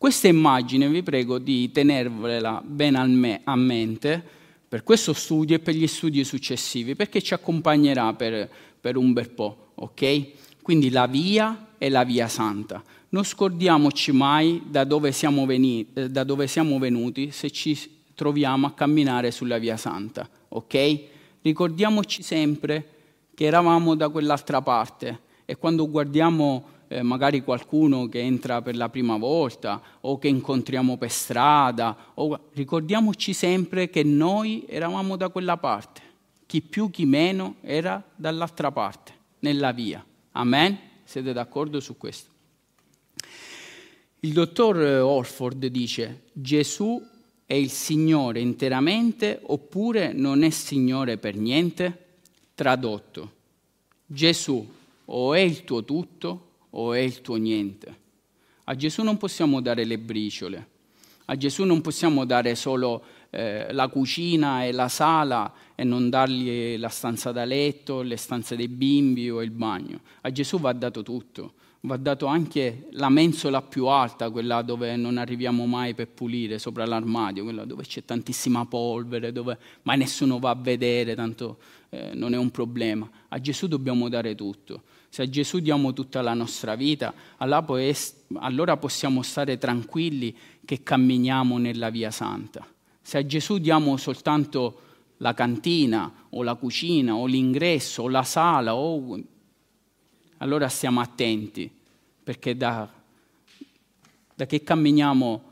Questa 0.00 0.28
immagine 0.28 0.88
vi 0.88 1.02
prego 1.02 1.38
di 1.38 1.70
tenervela 1.70 2.62
bene 2.64 3.42
a 3.44 3.54
mente 3.54 4.24
per 4.66 4.82
questo 4.82 5.12
studio 5.12 5.56
e 5.56 5.58
per 5.58 5.74
gli 5.74 5.86
studi 5.86 6.24
successivi, 6.24 6.96
perché 6.96 7.20
ci 7.20 7.34
accompagnerà 7.34 8.14
per, 8.14 8.48
per 8.80 8.96
un 8.96 9.12
bel 9.12 9.28
po'. 9.28 9.72
Ok? 9.74 10.62
Quindi 10.62 10.88
la 10.88 11.06
via 11.06 11.74
è 11.76 11.90
la 11.90 12.04
via 12.04 12.28
santa 12.28 12.82
non 13.10 13.24
scordiamoci 13.24 14.12
mai 14.12 14.62
da 14.66 14.84
dove, 14.84 15.12
veni, 15.46 15.86
eh, 15.92 16.08
da 16.08 16.24
dove 16.24 16.46
siamo 16.46 16.78
venuti 16.78 17.30
se 17.30 17.50
ci 17.50 17.76
troviamo 18.14 18.68
a 18.68 18.72
camminare 18.72 19.30
sulla 19.30 19.58
via 19.58 19.76
santa, 19.76 20.26
ok? 20.48 21.00
Ricordiamoci 21.42 22.22
sempre 22.22 22.88
che 23.34 23.44
eravamo 23.44 23.94
da 23.94 24.08
quell'altra 24.08 24.62
parte 24.62 25.20
e 25.44 25.56
quando 25.56 25.90
guardiamo 25.90 26.64
eh, 26.92 27.02
magari 27.02 27.42
qualcuno 27.42 28.08
che 28.08 28.18
entra 28.18 28.62
per 28.62 28.74
la 28.74 28.88
prima 28.88 29.16
volta 29.16 29.80
o 30.00 30.18
che 30.18 30.26
incontriamo 30.26 30.96
per 30.96 31.10
strada, 31.10 31.96
o... 32.14 32.48
ricordiamoci 32.52 33.32
sempre 33.32 33.88
che 33.90 34.02
noi 34.02 34.64
eravamo 34.66 35.14
da 35.14 35.28
quella 35.28 35.56
parte, 35.56 36.02
chi 36.46 36.60
più 36.60 36.90
chi 36.90 37.04
meno 37.06 37.56
era 37.60 38.02
dall'altra 38.16 38.72
parte, 38.72 39.12
nella 39.38 39.70
via. 39.70 40.04
Amen? 40.32 40.76
Siete 41.04 41.32
d'accordo 41.32 41.78
su 41.78 41.96
questo? 41.96 42.28
Il 44.20 44.32
dottor 44.32 44.76
Orford 44.76 45.66
dice 45.66 46.22
Gesù 46.32 47.00
è 47.46 47.54
il 47.54 47.70
Signore 47.70 48.40
interamente 48.40 49.38
oppure 49.40 50.12
non 50.12 50.42
è 50.42 50.50
Signore 50.50 51.18
per 51.18 51.36
niente? 51.36 52.06
Tradotto, 52.52 53.32
Gesù 54.04 54.68
o 55.04 55.34
è 55.34 55.38
il 55.38 55.62
tuo 55.62 55.84
tutto 55.84 56.48
o 56.70 56.92
è 56.92 56.98
il 56.98 57.20
tuo 57.20 57.36
niente. 57.36 57.98
A 58.64 58.74
Gesù 58.74 59.02
non 59.02 59.16
possiamo 59.16 59.60
dare 59.60 59.84
le 59.84 59.98
briciole, 59.98 60.68
a 61.26 61.36
Gesù 61.36 61.64
non 61.64 61.80
possiamo 61.80 62.24
dare 62.24 62.54
solo 62.54 63.02
eh, 63.30 63.72
la 63.72 63.88
cucina 63.88 64.64
e 64.64 64.72
la 64.72 64.88
sala 64.88 65.52
e 65.74 65.84
non 65.84 66.10
dargli 66.10 66.76
la 66.76 66.88
stanza 66.88 67.32
da 67.32 67.44
letto, 67.44 68.02
le 68.02 68.16
stanze 68.16 68.56
dei 68.56 68.68
bimbi 68.68 69.30
o 69.30 69.42
il 69.42 69.50
bagno. 69.50 70.00
A 70.22 70.32
Gesù 70.32 70.58
va 70.58 70.72
dato 70.72 71.02
tutto 71.02 71.54
va 71.82 71.96
dato 71.96 72.26
anche 72.26 72.88
la 72.92 73.08
mensola 73.08 73.62
più 73.62 73.86
alta, 73.86 74.28
quella 74.30 74.60
dove 74.62 74.96
non 74.96 75.16
arriviamo 75.16 75.64
mai 75.64 75.94
per 75.94 76.08
pulire, 76.08 76.58
sopra 76.58 76.84
l'armadio, 76.84 77.44
quella 77.44 77.64
dove 77.64 77.84
c'è 77.84 78.04
tantissima 78.04 78.66
polvere, 78.66 79.32
dove 79.32 79.58
mai 79.82 79.96
nessuno 79.96 80.38
va 80.38 80.50
a 80.50 80.54
vedere, 80.54 81.14
tanto 81.14 81.58
eh, 81.88 82.10
non 82.14 82.34
è 82.34 82.36
un 82.36 82.50
problema. 82.50 83.08
A 83.28 83.40
Gesù 83.40 83.66
dobbiamo 83.66 84.08
dare 84.08 84.34
tutto. 84.34 84.82
Se 85.08 85.22
a 85.22 85.28
Gesù 85.28 85.58
diamo 85.58 85.92
tutta 85.92 86.20
la 86.22 86.34
nostra 86.34 86.76
vita, 86.76 87.12
allora 87.38 88.76
possiamo 88.76 89.22
stare 89.22 89.58
tranquilli 89.58 90.36
che 90.64 90.82
camminiamo 90.82 91.58
nella 91.58 91.90
via 91.90 92.10
santa. 92.10 92.64
Se 93.00 93.18
a 93.18 93.26
Gesù 93.26 93.58
diamo 93.58 93.96
soltanto 93.96 94.82
la 95.16 95.34
cantina 95.34 96.26
o 96.30 96.42
la 96.42 96.54
cucina 96.54 97.14
o 97.16 97.26
l'ingresso 97.26 98.02
o 98.02 98.08
la 98.08 98.22
sala 98.22 98.74
o 98.76 99.18
allora 100.42 100.68
stiamo 100.68 101.00
attenti, 101.00 101.70
perché 102.22 102.56
da, 102.56 102.88
da 104.34 104.46
che 104.46 104.62
camminiamo 104.62 105.44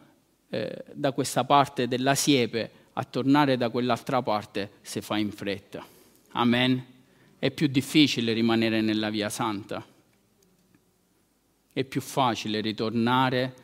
eh, 0.50 0.85
da 0.92 1.12
questa 1.12 1.45
parte 1.45 1.88
della 1.88 2.14
siepe 2.14 2.71
a 2.95 3.04
tornare 3.04 3.57
da 3.57 3.68
quell'altra 3.68 4.23
parte 4.23 4.73
si 4.80 5.00
fa 5.00 5.18
in 5.18 5.30
fretta. 5.30 5.85
Amen. 6.33 6.85
È 7.38 7.50
più 7.50 7.68
difficile 7.68 8.33
rimanere 8.33 8.80
nella 8.80 9.11
via 9.11 9.28
santa. 9.28 9.85
È 11.71 11.85
più 11.85 12.00
facile 12.00 12.61
ritornare 12.61 13.54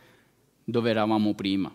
dove 0.63 0.91
eravamo 0.91 1.35
prima. 1.35 1.75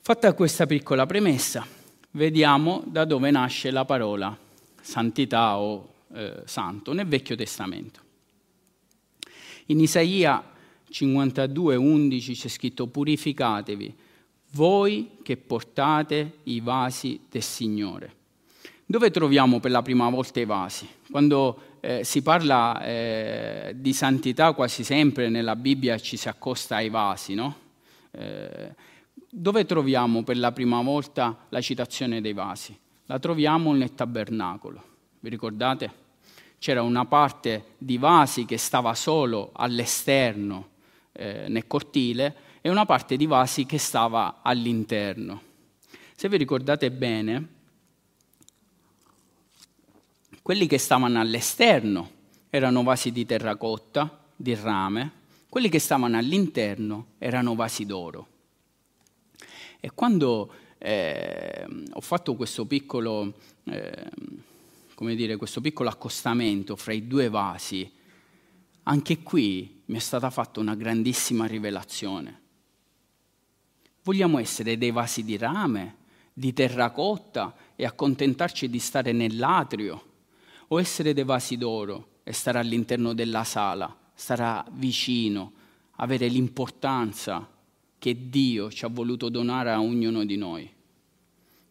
Fatta 0.00 0.34
questa 0.34 0.66
piccola 0.66 1.06
premessa, 1.06 1.64
vediamo 2.10 2.82
da 2.86 3.04
dove 3.04 3.30
nasce 3.30 3.70
la 3.70 3.84
parola 3.84 4.41
santità 4.82 5.56
o 5.56 5.92
eh, 6.12 6.42
santo 6.44 6.92
nel 6.92 7.06
Vecchio 7.06 7.36
Testamento. 7.36 8.00
In 9.66 9.80
Isaia 9.80 10.44
52, 10.90 11.76
11 11.76 12.34
c'è 12.34 12.48
scritto 12.48 12.86
purificatevi 12.86 13.94
voi 14.52 15.18
che 15.22 15.36
portate 15.36 16.38
i 16.44 16.60
vasi 16.60 17.20
del 17.30 17.42
Signore. 17.42 18.20
Dove 18.84 19.10
troviamo 19.10 19.60
per 19.60 19.70
la 19.70 19.80
prima 19.80 20.08
volta 20.10 20.40
i 20.40 20.44
vasi? 20.44 20.86
Quando 21.10 21.78
eh, 21.80 22.04
si 22.04 22.22
parla 22.22 22.84
eh, 22.84 23.72
di 23.76 23.92
santità 23.92 24.52
quasi 24.52 24.84
sempre 24.84 25.30
nella 25.30 25.56
Bibbia 25.56 25.98
ci 25.98 26.16
si 26.16 26.28
accosta 26.28 26.76
ai 26.76 26.90
vasi, 26.90 27.34
no? 27.34 27.56
Eh, 28.10 28.74
dove 29.30 29.64
troviamo 29.64 30.22
per 30.24 30.36
la 30.36 30.52
prima 30.52 30.82
volta 30.82 31.46
la 31.48 31.60
citazione 31.62 32.20
dei 32.20 32.34
vasi? 32.34 32.78
La 33.12 33.18
troviamo 33.18 33.74
nel 33.74 33.94
tabernacolo. 33.94 34.82
Vi 35.20 35.28
ricordate? 35.28 35.92
C'era 36.58 36.80
una 36.80 37.04
parte 37.04 37.74
di 37.76 37.98
vasi 37.98 38.46
che 38.46 38.56
stava 38.56 38.94
solo 38.94 39.50
all'esterno 39.52 40.68
eh, 41.12 41.44
nel 41.48 41.66
cortile 41.66 42.34
e 42.62 42.70
una 42.70 42.86
parte 42.86 43.18
di 43.18 43.26
vasi 43.26 43.66
che 43.66 43.76
stava 43.76 44.40
all'interno. 44.40 45.42
Se 46.16 46.26
vi 46.30 46.38
ricordate 46.38 46.90
bene, 46.90 47.48
quelli 50.40 50.66
che 50.66 50.78
stavano 50.78 51.20
all'esterno 51.20 52.10
erano 52.48 52.82
vasi 52.82 53.12
di 53.12 53.26
terracotta, 53.26 54.24
di 54.34 54.54
rame, 54.54 55.12
quelli 55.50 55.68
che 55.68 55.80
stavano 55.80 56.16
all'interno 56.16 57.08
erano 57.18 57.54
vasi 57.54 57.84
d'oro. 57.84 58.26
E 59.80 59.90
quando 59.92 60.61
eh, 60.84 61.64
ho 61.92 62.00
fatto 62.00 62.34
questo 62.34 62.66
piccolo, 62.66 63.34
eh, 63.64 64.10
come 64.94 65.14
dire, 65.14 65.36
questo 65.36 65.60
piccolo 65.60 65.88
accostamento 65.88 66.74
fra 66.74 66.92
i 66.92 67.06
due 67.06 67.28
vasi, 67.28 67.88
anche 68.84 69.22
qui 69.22 69.82
mi 69.86 69.96
è 69.96 70.00
stata 70.00 70.28
fatta 70.30 70.58
una 70.58 70.74
grandissima 70.74 71.46
rivelazione. 71.46 72.40
Vogliamo 74.02 74.38
essere 74.40 74.76
dei 74.76 74.90
vasi 74.90 75.22
di 75.22 75.36
rame, 75.36 75.98
di 76.32 76.52
terracotta 76.52 77.54
e 77.76 77.84
accontentarci 77.84 78.68
di 78.68 78.80
stare 78.80 79.12
nell'atrio, 79.12 80.10
o 80.66 80.80
essere 80.80 81.14
dei 81.14 81.24
vasi 81.24 81.56
d'oro 81.56 82.08
e 82.24 82.32
stare 82.32 82.58
all'interno 82.58 83.12
della 83.12 83.44
sala, 83.44 83.96
stare 84.14 84.64
vicino, 84.72 85.52
avere 85.96 86.26
l'importanza 86.26 87.48
che 87.98 88.28
Dio 88.28 88.68
ci 88.68 88.84
ha 88.84 88.88
voluto 88.88 89.28
donare 89.28 89.70
a 89.70 89.80
ognuno 89.80 90.24
di 90.24 90.36
noi. 90.36 90.71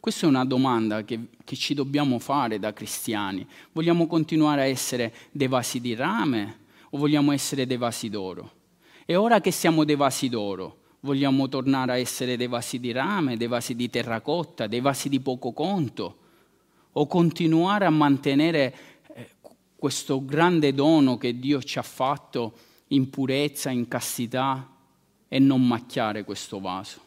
Questa 0.02 0.26
è 0.26 0.30
una 0.30 0.46
domanda 0.46 1.04
che, 1.04 1.28
che, 1.44 1.56
ci 1.56 1.76
dobbiamo 1.76 2.18
fare 2.18 2.58
da 2.58 2.74
cristiani. 2.74 3.46
Vogliamo 3.72 4.08
continuare 4.08 4.62
a 4.62 4.66
essere 4.66 5.14
dei 5.30 5.48
vasi 5.48 5.80
di 5.80 5.94
rame 5.94 6.58
o 6.90 6.98
vogliamo 6.98 7.32
essere 7.32 7.68
dei 7.68 7.78
vasi 7.78 8.10
d'oro? 8.10 8.52
E 9.06 9.16
ora 9.16 9.40
che 9.42 9.52
siamo 9.52 9.84
dei 9.84 9.96
vasi 9.96 10.28
d'oro, 10.28 10.78
vogliamo 11.02 11.48
tornare 11.50 11.92
a 11.92 11.98
essere 12.00 12.36
dei 12.36 12.48
vasi 12.48 12.80
di 12.80 12.92
rame, 12.92 13.38
dei 13.38 13.46
vasi 13.46 13.76
di 13.76 13.92
terracotta, 13.92 14.66
dei 14.66 14.80
vasi 14.80 15.08
di 15.08 15.20
poco 15.20 15.52
conto? 15.52 16.18
O 16.94 17.06
continuare 17.06 17.86
a 17.86 17.92
mantenere 17.92 18.76
eh, 19.14 19.30
questo 19.76 20.26
grande 20.26 20.74
dono 20.74 21.20
che 21.20 21.38
Dio 21.38 21.62
ci 21.62 21.78
ha 21.78 21.84
fatto 21.84 22.58
in 22.88 23.08
purezza, 23.12 23.70
in 23.70 23.88
castità 23.88 24.68
e 25.28 25.38
non 25.38 25.64
macchiare 25.68 26.24
questo 26.24 26.60
vaso? 26.60 27.00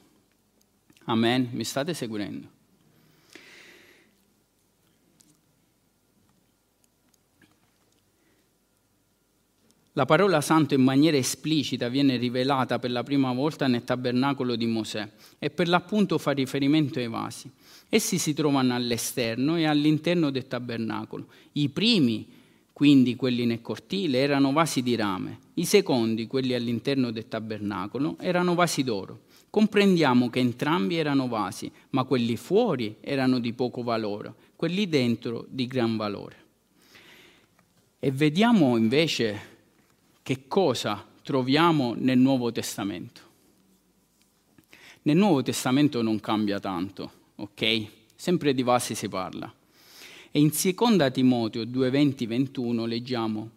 Amen? 1.07 1.49
Mi 1.51 1.65
state 1.65 1.93
seguendo? 1.93 2.54
La 9.97 10.07
parola 10.07 10.41
santo 10.41 10.75
in 10.75 10.83
maniera 10.83 11.17
esplicita 11.17 11.89
viene 11.89 12.17
rivelata 12.17 12.81
per 12.81 12.91
la 12.91 13.05
prima 13.05 13.33
volta 13.33 13.69
nel 13.69 13.85
tabernacolo 13.85 14.57
di 14.57 14.67
Mosè 14.67 15.09
e 15.39 15.51
per 15.51 15.69
l'appunto 15.69 16.19
fa 16.19 16.33
riferimento 16.33 16.99
ai 16.99 17.07
vasi. 17.07 17.49
Essi 17.89 18.19
si 18.19 18.35
trovano 18.35 18.75
all'esterno 18.75 19.57
e 19.57 19.67
all'interno 19.67 20.31
del 20.31 20.49
tabernacolo. 20.49 21.29
I 21.53 21.69
primi, 21.69 22.27
quindi 22.73 23.15
quelli 23.15 23.47
nel 23.47 23.61
cortile, 23.61 24.19
erano 24.19 24.51
vasi 24.51 24.83
di 24.83 24.97
rame, 24.97 25.39
i 25.55 25.65
secondi, 25.65 26.27
quelli 26.27 26.55
all'interno 26.55 27.13
del 27.13 27.29
tabernacolo, 27.29 28.17
erano 28.19 28.57
vasi 28.57 28.83
d'oro. 28.83 29.21
Comprendiamo 29.49 30.29
che 30.29 30.41
entrambi 30.41 30.97
erano 30.97 31.29
vasi, 31.29 31.71
ma 31.91 32.03
quelli 32.03 32.35
fuori 32.35 32.97
erano 33.01 33.39
di 33.39 33.53
poco 33.53 33.85
valore, 33.85 34.35
quelli 34.57 34.89
dentro 34.89 35.47
di 35.49 35.69
gran 35.69 35.97
valore. 35.97 36.37
E 38.01 38.11
vediamo 38.11 38.77
invece 38.77 39.53
che 40.25 40.49
cosa 40.49 41.07
troviamo 41.23 41.95
nel 41.99 42.17
Nuovo 42.17 42.51
Testamento. 42.51 43.21
Nel 45.03 45.19
Nuovo 45.19 45.43
Testamento 45.43 46.01
non 46.01 46.19
cambia 46.19 46.59
tanto, 46.59 47.13
ok? 47.37 47.87
Sempre 48.15 48.55
di 48.55 48.63
vasi 48.63 48.95
si 48.95 49.07
parla. 49.11 49.53
E 50.31 50.41
in 50.41 50.49
2 50.49 51.11
Timoteo 51.11 51.65
2:20-21 51.65 52.87
leggiamo 52.87 53.51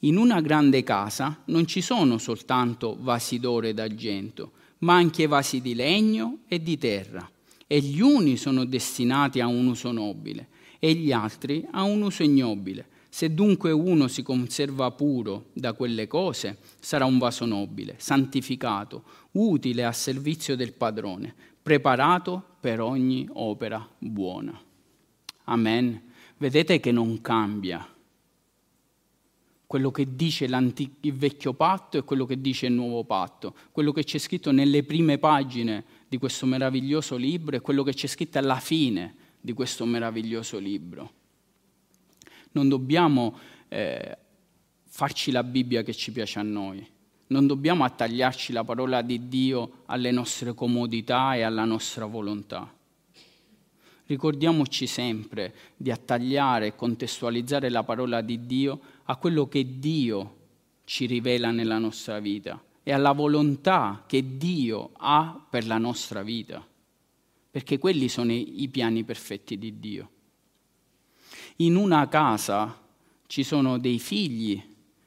in 0.00 0.18
una 0.18 0.42
grande 0.42 0.82
casa 0.82 1.42
non 1.46 1.66
ci 1.66 1.80
sono 1.80 2.18
soltanto 2.18 2.98
vasi 3.00 3.38
d'oro 3.38 3.68
ed 3.68 3.78
argento, 3.78 4.52
ma 4.80 4.94
anche 4.94 5.26
vasi 5.26 5.62
di 5.62 5.74
legno 5.74 6.40
e 6.48 6.62
di 6.62 6.76
terra, 6.76 7.30
e 7.66 7.80
gli 7.80 8.00
uni 8.00 8.36
sono 8.36 8.66
destinati 8.66 9.40
a 9.40 9.46
un 9.46 9.68
uso 9.68 9.90
nobile 9.90 10.48
e 10.78 10.92
gli 10.94 11.12
altri 11.12 11.66
a 11.70 11.84
un 11.84 12.02
uso 12.02 12.24
ignobile. 12.24 12.88
Se 13.14 13.34
dunque 13.34 13.72
uno 13.72 14.08
si 14.08 14.22
conserva 14.22 14.90
puro 14.90 15.50
da 15.52 15.74
quelle 15.74 16.06
cose, 16.06 16.56
sarà 16.80 17.04
un 17.04 17.18
vaso 17.18 17.44
nobile, 17.44 17.96
santificato, 17.98 19.04
utile 19.32 19.84
a 19.84 19.92
servizio 19.92 20.56
del 20.56 20.72
padrone, 20.72 21.34
preparato 21.62 22.42
per 22.58 22.80
ogni 22.80 23.28
opera 23.34 23.86
buona. 23.98 24.58
Amen. 25.44 26.02
Vedete 26.38 26.80
che 26.80 26.90
non 26.90 27.20
cambia. 27.20 27.86
Quello 29.66 29.90
che 29.90 30.16
dice 30.16 30.46
il 30.46 31.12
vecchio 31.12 31.52
patto 31.52 31.98
e 31.98 32.04
quello 32.04 32.24
che 32.24 32.40
dice 32.40 32.64
il 32.64 32.72
nuovo 32.72 33.04
patto, 33.04 33.54
quello 33.72 33.92
che 33.92 34.04
c'è 34.04 34.16
scritto 34.16 34.52
nelle 34.52 34.84
prime 34.84 35.18
pagine 35.18 35.84
di 36.08 36.16
questo 36.16 36.46
meraviglioso 36.46 37.16
libro 37.16 37.56
e 37.56 37.60
quello 37.60 37.82
che 37.82 37.92
c'è 37.92 38.06
scritto 38.06 38.38
alla 38.38 38.58
fine 38.58 39.14
di 39.38 39.52
questo 39.52 39.84
meraviglioso 39.84 40.58
libro 40.58 41.20
non 42.52 42.68
dobbiamo 42.68 43.36
eh, 43.68 44.18
farci 44.84 45.30
la 45.30 45.42
Bibbia 45.42 45.82
che 45.82 45.94
ci 45.94 46.12
piace 46.12 46.38
a 46.38 46.42
noi, 46.42 46.86
non 47.28 47.46
dobbiamo 47.46 47.84
attagliarci 47.84 48.52
la 48.52 48.62
parola 48.64 49.02
di 49.02 49.28
Dio 49.28 49.82
alle 49.86 50.10
nostre 50.10 50.54
comodità 50.54 51.34
e 51.34 51.42
alla 51.42 51.64
nostra 51.64 52.04
volontà. 52.04 52.70
Ricordiamoci 54.04 54.86
sempre 54.86 55.54
di 55.76 55.90
attagliare 55.90 56.66
e 56.66 56.76
contestualizzare 56.76 57.70
la 57.70 57.82
parola 57.82 58.20
di 58.20 58.44
Dio 58.44 58.80
a 59.04 59.16
quello 59.16 59.48
che 59.48 59.78
Dio 59.78 60.36
ci 60.84 61.06
rivela 61.06 61.50
nella 61.50 61.78
nostra 61.78 62.18
vita 62.18 62.62
e 62.82 62.92
alla 62.92 63.12
volontà 63.12 64.04
che 64.06 64.36
Dio 64.36 64.90
ha 64.98 65.42
per 65.48 65.66
la 65.66 65.78
nostra 65.78 66.22
vita, 66.22 66.66
perché 67.50 67.78
quelli 67.78 68.08
sono 68.08 68.32
i 68.32 68.68
piani 68.70 69.04
perfetti 69.04 69.56
di 69.56 69.78
Dio 69.78 70.10
in 71.56 71.76
una 71.76 72.08
casa 72.08 72.80
ci 73.26 73.42
sono 73.42 73.78
dei 73.78 73.98
figli 73.98 74.62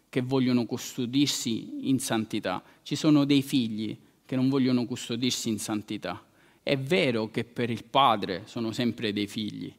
che 0.10 0.22
vogliono 0.22 0.66
custodirsi 0.66 1.90
in 1.90 2.00
santità, 2.00 2.64
ci 2.84 2.96
sono 2.96 3.26
dei 3.26 3.42
figli 3.42 3.98
che 4.26 4.36
non 4.36 4.50
vogliono 4.50 4.86
custodirsi 4.86 5.50
in 5.50 5.60
santità. 5.60 6.24
È 6.64 6.78
vero 6.78 7.30
che 7.30 7.44
per 7.44 7.70
il 7.70 7.84
padre 7.84 8.44
sono 8.46 8.72
sempre 8.72 9.14
dei 9.14 9.28
figli, 9.28 9.74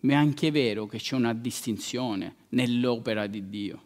ma 0.00 0.12
è 0.12 0.16
anche 0.16 0.50
vero 0.50 0.86
che 0.86 0.98
c'è 0.98 1.14
una 1.14 1.32
distinzione 1.32 2.34
nell'opera 2.50 3.26
di 3.26 3.48
Dio. 3.48 3.82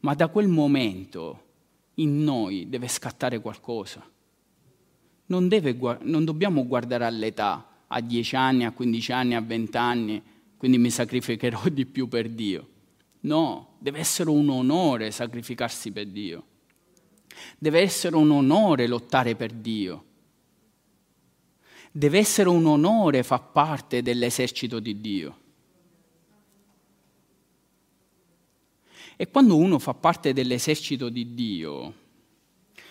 Ma 0.00 0.14
da 0.14 0.28
quel 0.28 0.48
momento 0.48 1.44
in 1.94 2.22
noi 2.22 2.68
deve 2.68 2.88
scattare 2.88 3.40
qualcosa. 3.40 4.04
Non, 5.26 5.48
deve, 5.48 5.76
non 6.02 6.24
dobbiamo 6.24 6.66
guardare 6.66 7.04
all'età, 7.04 7.66
a 7.86 8.00
10 8.00 8.36
anni, 8.36 8.64
a 8.64 8.72
15 8.72 9.12
anni, 9.12 9.34
a 9.34 9.40
20 9.40 9.76
anni, 9.76 10.22
quindi 10.56 10.78
mi 10.78 10.90
sacrificherò 10.90 11.68
di 11.68 11.86
più 11.86 12.08
per 12.08 12.28
Dio. 12.28 12.68
No, 13.20 13.76
deve 13.78 13.98
essere 13.98 14.30
un 14.30 14.48
onore 14.48 15.10
sacrificarsi 15.10 15.90
per 15.90 16.06
Dio. 16.06 16.46
Deve 17.58 17.80
essere 17.80 18.16
un 18.16 18.30
onore 18.30 18.86
lottare 18.86 19.34
per 19.34 19.52
Dio. 19.52 20.04
Deve 21.90 22.18
essere 22.18 22.48
un 22.48 22.66
onore 22.66 23.22
far 23.22 23.50
parte 23.52 24.02
dell'esercito 24.02 24.80
di 24.80 25.00
Dio. 25.00 25.38
E 29.16 29.30
quando 29.30 29.56
uno 29.56 29.78
fa 29.78 29.94
parte 29.94 30.34
dell'esercito 30.34 31.08
di 31.08 31.32
Dio, 31.32 31.94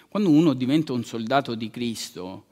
quando 0.10 0.30
uno 0.30 0.54
diventa 0.54 0.92
un 0.92 1.04
soldato 1.04 1.54
di 1.54 1.70
Cristo, 1.70 2.48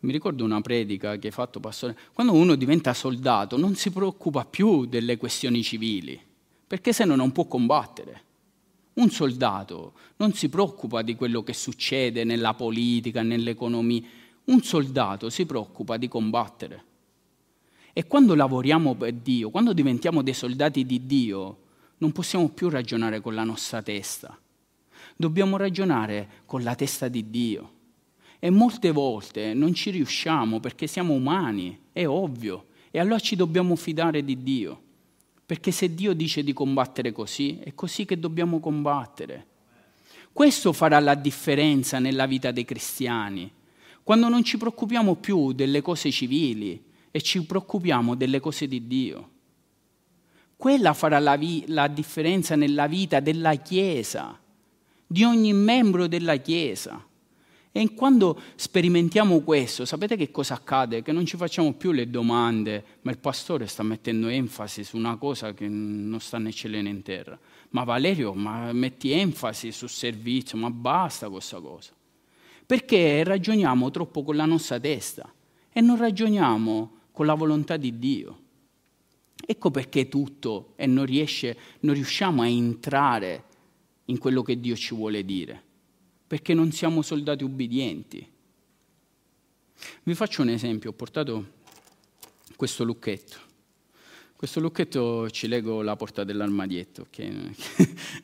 mi 0.00 0.12
ricordo 0.12 0.44
una 0.44 0.60
predica 0.60 1.16
che 1.16 1.28
ha 1.28 1.32
fatto 1.32 1.58
pastore, 1.58 1.96
quando 2.12 2.32
uno 2.34 2.54
diventa 2.54 2.92
soldato 2.94 3.56
non 3.56 3.74
si 3.74 3.90
preoccupa 3.90 4.44
più 4.44 4.84
delle 4.84 5.16
questioni 5.16 5.62
civili, 5.62 6.20
perché 6.66 6.92
se 6.92 7.04
no 7.04 7.16
non 7.16 7.32
può 7.32 7.46
combattere. 7.46 8.24
Un 8.94 9.10
soldato 9.10 9.92
non 10.16 10.32
si 10.32 10.48
preoccupa 10.48 11.02
di 11.02 11.16
quello 11.16 11.42
che 11.42 11.52
succede 11.52 12.24
nella 12.24 12.54
politica, 12.54 13.22
nell'economia. 13.22 14.02
Un 14.44 14.62
soldato 14.62 15.28
si 15.28 15.44
preoccupa 15.44 15.96
di 15.96 16.08
combattere. 16.08 16.84
E 17.92 18.06
quando 18.06 18.34
lavoriamo 18.34 18.94
per 18.94 19.12
Dio, 19.12 19.50
quando 19.50 19.72
diventiamo 19.72 20.22
dei 20.22 20.34
soldati 20.34 20.86
di 20.86 21.04
Dio, 21.04 21.58
non 21.98 22.12
possiamo 22.12 22.48
più 22.48 22.68
ragionare 22.68 23.20
con 23.20 23.34
la 23.34 23.44
nostra 23.44 23.82
testa. 23.82 24.38
Dobbiamo 25.14 25.56
ragionare 25.56 26.42
con 26.46 26.62
la 26.62 26.74
testa 26.74 27.08
di 27.08 27.28
Dio. 27.28 27.72
E 28.46 28.50
molte 28.50 28.92
volte 28.92 29.54
non 29.54 29.74
ci 29.74 29.90
riusciamo 29.90 30.60
perché 30.60 30.86
siamo 30.86 31.14
umani, 31.14 31.76
è 31.90 32.06
ovvio. 32.06 32.66
E 32.92 33.00
allora 33.00 33.18
ci 33.18 33.34
dobbiamo 33.34 33.74
fidare 33.74 34.24
di 34.24 34.40
Dio. 34.40 34.80
Perché 35.44 35.72
se 35.72 35.92
Dio 35.92 36.12
dice 36.12 36.44
di 36.44 36.52
combattere 36.52 37.10
così, 37.10 37.58
è 37.58 37.74
così 37.74 38.04
che 38.04 38.20
dobbiamo 38.20 38.60
combattere. 38.60 39.46
Questo 40.32 40.72
farà 40.72 41.00
la 41.00 41.16
differenza 41.16 41.98
nella 41.98 42.26
vita 42.26 42.52
dei 42.52 42.64
cristiani. 42.64 43.50
Quando 44.04 44.28
non 44.28 44.44
ci 44.44 44.58
preoccupiamo 44.58 45.16
più 45.16 45.50
delle 45.50 45.82
cose 45.82 46.12
civili 46.12 46.80
e 47.10 47.20
ci 47.22 47.42
preoccupiamo 47.42 48.14
delle 48.14 48.38
cose 48.38 48.68
di 48.68 48.86
Dio. 48.86 49.30
Quella 50.56 50.94
farà 50.94 51.18
la, 51.18 51.34
vi- 51.34 51.64
la 51.66 51.88
differenza 51.88 52.54
nella 52.54 52.86
vita 52.86 53.18
della 53.18 53.56
Chiesa, 53.56 54.38
di 55.04 55.24
ogni 55.24 55.52
membro 55.52 56.06
della 56.06 56.36
Chiesa. 56.36 57.04
E 57.76 57.92
quando 57.92 58.40
sperimentiamo 58.54 59.40
questo, 59.40 59.84
sapete 59.84 60.16
che 60.16 60.30
cosa 60.30 60.54
accade? 60.54 61.02
Che 61.02 61.12
non 61.12 61.26
ci 61.26 61.36
facciamo 61.36 61.74
più 61.74 61.92
le 61.92 62.08
domande, 62.08 62.82
ma 63.02 63.10
il 63.10 63.18
pastore 63.18 63.66
sta 63.66 63.82
mettendo 63.82 64.28
enfasi 64.28 64.82
su 64.82 64.96
una 64.96 65.16
cosa 65.16 65.52
che 65.52 65.68
non 65.68 66.18
sta 66.18 66.38
né 66.38 66.52
cielo 66.52 66.80
né 66.80 66.88
in 66.88 67.02
terra. 67.02 67.38
Ma 67.70 67.84
Valerio, 67.84 68.32
ma 68.32 68.72
metti 68.72 69.10
enfasi 69.10 69.72
sul 69.72 69.90
servizio, 69.90 70.56
ma 70.56 70.70
basta 70.70 71.28
questa 71.28 71.60
cosa. 71.60 71.92
Perché 72.64 73.22
ragioniamo 73.22 73.90
troppo 73.90 74.22
con 74.22 74.36
la 74.36 74.46
nostra 74.46 74.80
testa 74.80 75.30
e 75.70 75.78
non 75.82 75.98
ragioniamo 75.98 76.92
con 77.12 77.26
la 77.26 77.34
volontà 77.34 77.76
di 77.76 77.98
Dio. 77.98 78.38
Ecco 79.46 79.70
perché 79.70 80.08
tutto 80.08 80.72
e 80.76 80.86
non, 80.86 81.04
riesce, 81.04 81.54
non 81.80 81.92
riusciamo 81.92 82.40
a 82.40 82.48
entrare 82.48 83.44
in 84.06 84.16
quello 84.16 84.40
che 84.40 84.58
Dio 84.58 84.74
ci 84.76 84.94
vuole 84.94 85.26
dire 85.26 85.64
perché 86.26 86.54
non 86.54 86.72
siamo 86.72 87.02
soldati 87.02 87.44
ubbidienti. 87.44 88.34
Vi 90.02 90.14
faccio 90.14 90.42
un 90.42 90.48
esempio, 90.48 90.90
ho 90.90 90.94
portato 90.94 91.52
questo 92.56 92.84
lucchetto. 92.84 93.44
Questo 94.34 94.60
lucchetto 94.60 95.30
ci 95.30 95.48
leggo 95.48 95.80
la 95.80 95.96
porta 95.96 96.22
dell'armadietto, 96.22 97.06
che 97.08 97.22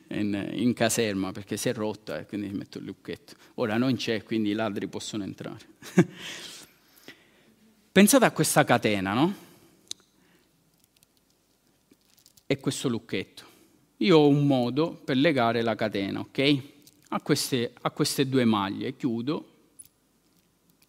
è 0.07 0.15
in, 0.15 0.51
in, 0.53 0.73
caserma, 0.73 1.31
perché 1.31 1.57
si 1.57 1.69
è 1.69 1.73
rotta 1.73 2.19
e 2.19 2.25
quindi 2.27 2.49
metto 2.49 2.77
il 2.77 2.85
lucchetto. 2.85 3.33
Ora 3.55 3.77
non 3.77 3.95
c'è, 3.95 4.21
quindi 4.23 4.51
i 4.51 4.53
ladri 4.53 4.87
possono 4.87 5.23
entrare. 5.23 5.65
Pensate 7.91 8.25
a 8.25 8.31
questa 8.31 8.63
catena, 8.63 9.13
no? 9.13 9.35
E 12.45 12.59
questo 12.59 12.89
lucchetto. 12.89 13.43
Io 13.97 14.17
ho 14.17 14.27
un 14.27 14.45
modo 14.45 14.93
per 14.93 15.17
legare 15.17 15.63
la 15.63 15.75
catena, 15.75 16.19
ok? 16.19 16.72
A 17.13 17.21
queste, 17.21 17.73
a 17.81 17.91
queste 17.91 18.27
due 18.27 18.43
maglie, 18.45 18.95
chiudo 18.95 19.47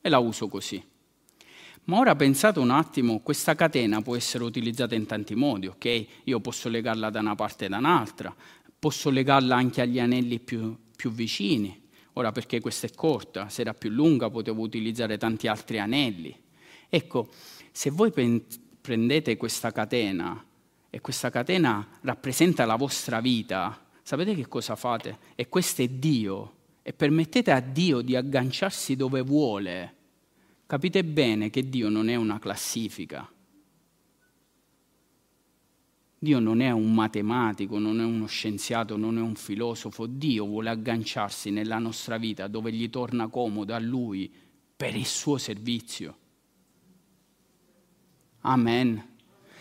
e 0.00 0.08
la 0.08 0.18
uso 0.18 0.48
così. 0.48 0.82
Ma 1.84 1.98
ora 1.98 2.16
pensate 2.16 2.58
un 2.58 2.70
attimo, 2.70 3.20
questa 3.20 3.54
catena 3.54 4.00
può 4.00 4.16
essere 4.16 4.42
utilizzata 4.42 4.94
in 4.94 5.04
tanti 5.04 5.34
modi, 5.34 5.66
ok? 5.66 6.06
Io 6.24 6.40
posso 6.40 6.70
legarla 6.70 7.10
da 7.10 7.20
una 7.20 7.34
parte 7.34 7.66
e 7.66 7.68
da 7.68 7.76
un'altra, 7.76 8.34
posso 8.78 9.10
legarla 9.10 9.54
anche 9.54 9.82
agli 9.82 9.98
anelli 9.98 10.40
più, 10.40 10.74
più 10.96 11.10
vicini. 11.10 11.82
Ora 12.14 12.32
perché 12.32 12.60
questa 12.60 12.86
è 12.86 12.90
corta, 12.94 13.50
se 13.50 13.60
era 13.60 13.74
più 13.74 13.90
lunga 13.90 14.30
potevo 14.30 14.62
utilizzare 14.62 15.18
tanti 15.18 15.46
altri 15.46 15.78
anelli. 15.78 16.34
Ecco, 16.88 17.28
se 17.70 17.90
voi 17.90 18.12
prendete 18.80 19.36
questa 19.36 19.70
catena 19.72 20.42
e 20.88 21.00
questa 21.00 21.28
catena 21.28 21.86
rappresenta 22.02 22.64
la 22.64 22.76
vostra 22.76 23.20
vita, 23.20 23.83
sapete 24.04 24.34
che 24.34 24.46
cosa 24.46 24.76
fate? 24.76 25.18
E 25.34 25.48
questo 25.48 25.82
è 25.82 25.88
Dio. 25.88 26.52
E 26.82 26.92
permettete 26.92 27.50
a 27.50 27.60
Dio 27.60 28.02
di 28.02 28.14
agganciarsi 28.14 28.94
dove 28.94 29.22
vuole. 29.22 29.94
Capite 30.66 31.02
bene 31.02 31.50
che 31.50 31.68
Dio 31.68 31.88
non 31.88 32.08
è 32.08 32.14
una 32.14 32.38
classifica. 32.38 33.28
Dio 36.18 36.38
non 36.38 36.60
è 36.60 36.70
un 36.70 36.94
matematico, 36.94 37.78
non 37.78 38.00
è 38.00 38.04
uno 38.04 38.26
scienziato, 38.26 38.96
non 38.96 39.18
è 39.18 39.20
un 39.20 39.34
filosofo. 39.34 40.06
Dio 40.06 40.46
vuole 40.46 40.70
agganciarsi 40.70 41.50
nella 41.50 41.78
nostra 41.78 42.18
vita 42.18 42.46
dove 42.46 42.72
gli 42.72 42.88
torna 42.90 43.28
comodo 43.28 43.74
a 43.74 43.78
Lui 43.78 44.32
per 44.76 44.94
il 44.94 45.06
suo 45.06 45.38
servizio. 45.38 46.16
Amen. 48.40 49.12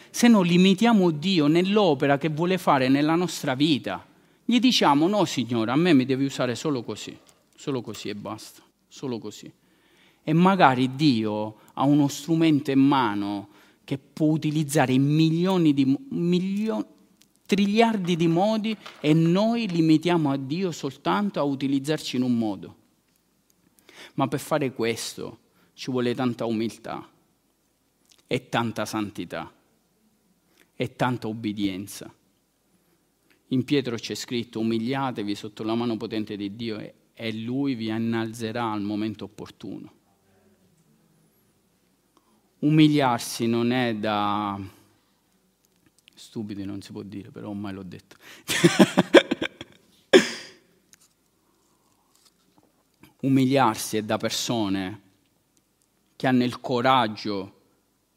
Se 0.10 0.28
no 0.28 0.42
limitiamo 0.42 1.12
Dio 1.12 1.48
nell'opera 1.48 2.18
che 2.18 2.30
vuole 2.30 2.58
fare 2.58 2.90
nella 2.90 3.16
nostra 3.16 3.56
vita. 3.56 4.06
Gli 4.54 4.60
diciamo 4.60 5.08
no 5.08 5.26
signore, 5.26 5.72
a 5.72 5.76
me 5.76 5.94
mi 5.94 6.06
devi 6.06 6.26
usare 6.26 6.54
solo 6.54 6.84
così, 6.84 7.18
solo 7.56 7.82
così 7.82 8.10
e 8.10 8.14
basta, 8.14 8.62
solo 8.88 9.18
così. 9.18 9.52
E 10.24 10.34
magari 10.34 10.96
Dio 10.96 11.56
ha 11.74 11.82
uno 11.86 12.08
strumento 12.08 12.70
in 12.70 12.80
mano 12.80 13.50
che 13.84 13.98
può 13.98 14.28
utilizzare 14.28 14.94
in 14.94 15.06
milioni 15.06 15.74
di 15.74 15.98
milioni, 16.10 16.86
triliardi 17.48 18.16
di 18.16 18.28
modi 18.28 18.78
e 19.00 19.14
noi 19.16 19.68
limitiamo 19.68 20.30
a 20.30 20.38
Dio 20.38 20.72
soltanto 20.72 21.40
a 21.40 21.44
utilizzarci 21.44 22.18
in 22.18 22.22
un 22.22 22.38
modo. 22.38 22.76
Ma 24.14 24.28
per 24.28 24.40
fare 24.40 24.72
questo 24.72 25.40
ci 25.74 25.90
vuole 25.90 26.14
tanta 26.14 26.46
umiltà 26.46 27.10
e 28.28 28.50
tanta 28.50 28.86
santità 28.86 29.52
e 30.76 30.96
tanta 30.96 31.28
obbedienza. 31.28 32.14
In 33.48 33.64
Pietro 33.66 33.96
c'è 33.98 34.16
scritto 34.16 34.60
umiliatevi 34.60 35.36
sotto 35.36 35.64
la 35.64 35.76
mano 35.76 35.98
potente 35.98 36.36
di 36.36 36.56
Dio 36.56 36.80
e, 37.14 37.34
Lui 37.34 37.76
vi 37.76 37.90
innalzerà 37.90 38.72
al 38.72 38.82
momento 38.82 39.26
opportuno. 39.26 39.94
Umiliarsi 42.60 43.46
non 43.46 43.72
è 43.72 43.94
da... 43.96 44.60
Stupidi 46.16 46.64
non 46.64 46.82
si 46.82 46.92
può 46.94 47.04
dire, 47.04 47.30
però 47.30 47.50
ormai 47.50 47.74
l'ho 47.74 47.84
detto. 47.84 48.16
Umiliarsi 53.22 53.98
è 53.98 54.04
da 54.04 54.18
persone 54.18 55.02
che 56.16 56.28
hanno 56.28 56.44
il 56.44 56.60
coraggio 56.60 57.60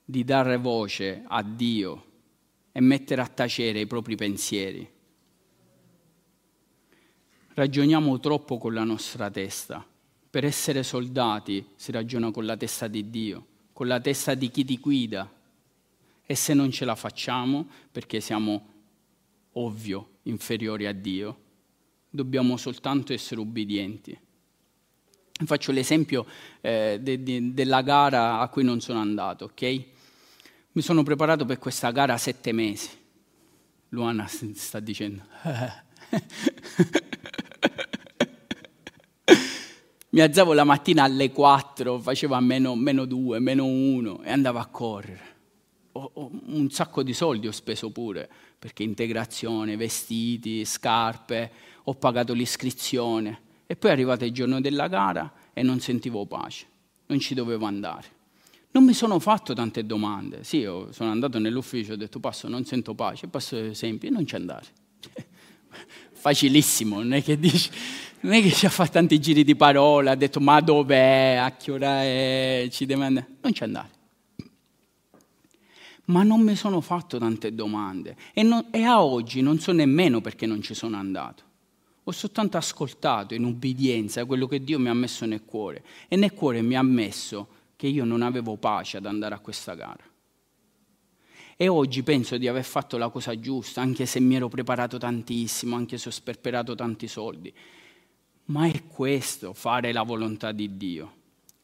di 0.05 0.25
dare 0.25 0.57
voce 0.57 1.25
a 1.27 1.43
Dio 1.43 2.05
e 2.73 2.81
mettere 2.81 3.21
a 3.21 3.27
tacere 3.27 3.81
i 3.81 3.87
propri 3.87 4.15
pensieri 4.17 4.95
ragioniamo 7.57 8.21
troppo 8.21 8.59
con 8.59 8.75
la 8.75 8.85
nostra 8.85 9.31
testa. 9.31 9.85
Per 10.29 10.45
essere 10.45 10.83
soldati 10.83 11.67
si 11.75 11.91
ragiona 11.91 12.31
con 12.31 12.45
la 12.45 12.57
testa 12.57 12.87
di 12.87 13.09
Dio, 13.09 13.47
con 13.73 13.87
la 13.87 13.99
testa 13.99 14.35
di 14.35 14.51
chi 14.51 14.65
ti 14.65 14.77
guida. 14.79 15.31
E 16.27 16.35
se 16.35 16.53
non 16.53 16.71
ce 16.71 16.85
la 16.85 16.95
facciamo, 16.95 17.67
perché 17.91 18.21
siamo 18.21 18.75
ovvio 19.53 20.09
inferiori 20.25 20.87
a 20.87 20.93
Dio, 20.93 21.39
dobbiamo 22.11 22.59
soltanto 22.59 23.15
essere 23.15 23.41
ubbidienti. 23.41 24.19
Faccio 25.45 25.73
l'esempio 25.73 26.27
eh, 26.61 26.99
de- 27.01 27.23
de- 27.23 27.55
della 27.55 27.81
gara 27.81 28.41
a 28.41 28.49
cui 28.49 28.65
non 28.65 28.81
sono 28.81 29.01
andato, 29.01 29.47
ok? 29.47 29.85
Mi 30.73 30.83
sono 30.83 31.03
preparato 31.03 31.47
per 31.47 31.59
questa 31.59 31.91
gara 31.91 32.19
sette 32.19 32.53
mesi. 32.53 32.91
Luana 33.91 34.27
sta 34.27 34.79
dicendo. 34.79 35.23
mi 40.17 40.23
alzavo 40.23 40.55
la 40.55 40.65
mattina 40.65 41.03
alle 41.03 41.31
4, 41.31 41.99
facevo 41.99 42.35
a 42.35 42.41
meno, 42.41 42.75
meno 42.75 43.05
2, 43.05 43.39
meno 43.39 43.67
1 43.67 44.23
e 44.23 44.31
andavo 44.31 44.59
a 44.59 44.65
correre. 44.65 45.35
Ho, 45.93 46.11
ho, 46.15 46.31
un 46.47 46.71
sacco 46.71 47.03
di 47.03 47.13
soldi 47.13 47.47
ho 47.47 47.53
speso 47.53 47.91
pure, 47.91 48.27
perché 48.59 48.83
integrazione, 48.83 49.77
vestiti, 49.77 50.65
scarpe, 50.65 51.53
ho 51.85 51.93
pagato 51.97 52.33
l'iscrizione. 52.33 53.41
E 53.67 53.77
poi 53.77 53.91
è 53.91 53.93
arrivato 53.93 54.25
il 54.25 54.33
giorno 54.33 54.59
della 54.59 54.89
gara 54.89 55.31
e 55.53 55.63
non 55.63 55.81
sentivo 55.81 56.25
pace, 56.25 56.65
non 57.09 57.21
ci 57.21 57.35
dovevo 57.35 57.67
andare. 57.67 58.07
Non 58.71 58.85
mi 58.85 58.95
sono 58.95 59.19
fatto 59.19 59.53
tante 59.53 59.85
domande. 59.85 60.45
Sì, 60.45 60.63
sono 60.63 61.11
andato 61.11 61.39
nell'ufficio, 61.39 61.93
ho 61.93 61.97
detto 61.97 62.21
passo, 62.21 62.49
non 62.49 62.65
sento 62.65 62.95
pace, 62.95 63.29
passo 63.29 63.59
esempi, 63.59 64.09
non 64.09 64.25
ci 64.27 64.35
andare. 64.35 64.65
Facilissimo, 66.13 66.97
non 66.97 67.13
è 67.13 67.23
che 67.23 67.39
dici 67.39 67.71
non 68.21 68.33
è 68.33 68.43
che 68.43 68.51
ci 68.51 68.67
ha 68.67 68.71
fatto 68.71 68.93
tanti 68.93 69.21
giri 69.21 69.45
di 69.45 69.55
parola, 69.55 70.13
ha 70.13 70.17
detto 70.17 70.41
ma 70.41 70.61
dov'è, 70.61 71.37
a 71.41 71.57
che 71.57 71.71
ora 71.71 72.03
è, 72.03 72.69
ci 72.71 72.87
deve 72.87 73.05
andare. 73.05 73.27
Non 73.41 73.53
ci 73.53 73.63
andare. 73.63 73.91
Ma 76.07 76.23
non 76.23 76.41
mi 76.41 76.55
sono 76.55 76.81
fatto 76.81 77.19
tante 77.19 77.53
domande 77.55 78.17
e, 78.33 78.43
non, 78.43 78.67
e 78.71 78.83
a 78.83 79.03
oggi 79.03 79.41
non 79.41 79.59
so 79.59 79.73
nemmeno 79.73 80.21
perché 80.21 80.47
non 80.47 80.63
ci 80.63 80.73
sono 80.73 80.97
andato. 80.97 81.43
ho 82.05 82.13
soltanto 82.13 82.57
ascoltato 82.57 83.35
in 83.35 83.43
ubbidienza 83.43 84.25
quello 84.25 84.47
che 84.47 84.63
Dio 84.63 84.79
mi 84.79 84.89
ha 84.89 84.95
messo 84.95 85.27
nel 85.27 85.45
cuore 85.45 85.85
e 86.07 86.15
nel 86.15 86.33
cuore 86.33 86.63
mi 86.63 86.77
ha 86.77 86.83
messo 86.83 87.49
che 87.75 87.89
io 87.89 88.05
non 88.05 88.23
avevo 88.23 88.57
pace 88.57 88.99
ad 88.99 89.07
andare 89.07 89.35
a 89.35 89.41
questa 89.41 89.75
gara. 89.75 90.05
E 91.57 91.69
oggi 91.69 92.03
penso 92.03 92.37
di 92.37 92.49
aver 92.49 92.65
fatto 92.65 92.99
la 92.99 93.09
cosa 93.09 93.39
giusta, 93.41 93.81
anche 93.81 94.07
se 94.07 94.21
mi 94.21 94.37
ero 94.37 94.49
preparato 94.49 94.99
tantissimo, 94.99 95.75
anche 95.75 95.97
se 95.99 96.09
ho 96.09 96.13
sperperato 96.13 96.75
tanti 96.75 97.09
soldi. 97.09 97.53
Ma 98.47 98.67
è 98.69 98.87
questo, 98.87 99.53
fare 99.53 99.93
la 99.93 100.03
volontà 100.03 100.53
di 100.53 100.77
Dio. 100.77 101.15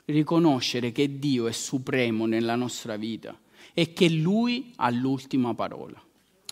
Riconoscere 0.04 0.90
che 0.90 1.18
Dio 1.18 1.46
è 1.46 1.52
supremo 1.52 2.26
nella 2.26 2.56
nostra 2.56 2.96
vita 2.96 3.38
e 3.72 3.92
che 3.92 4.08
Lui 4.08 4.72
ha 4.76 4.90
l'ultima 4.90 5.54
parola. 5.54 6.02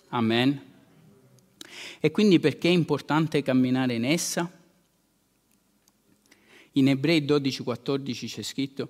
Amen. 0.09 0.69
E 1.99 2.11
quindi 2.11 2.39
perché 2.39 2.69
è 2.69 2.71
importante 2.71 3.41
camminare 3.41 3.95
in 3.95 4.05
essa? 4.05 4.49
In 6.73 6.87
Ebrei 6.87 7.21
12-14 7.23 8.27
c'è 8.27 8.41
scritto, 8.41 8.89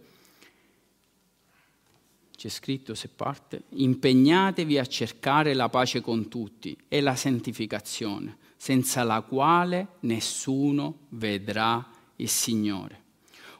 c'è 2.35 2.49
scritto 2.49 2.93
se 2.93 3.07
parte, 3.07 3.63
impegnatevi 3.69 4.77
a 4.77 4.85
cercare 4.85 5.53
la 5.55 5.69
pace 5.69 6.01
con 6.01 6.27
tutti 6.27 6.77
e 6.87 7.01
la 7.01 7.15
santificazione, 7.15 8.37
senza 8.61 9.01
la 9.01 9.21
quale 9.21 9.87
nessuno 10.01 11.07
vedrà 11.09 11.83
il 12.17 12.29
Signore. 12.29 13.03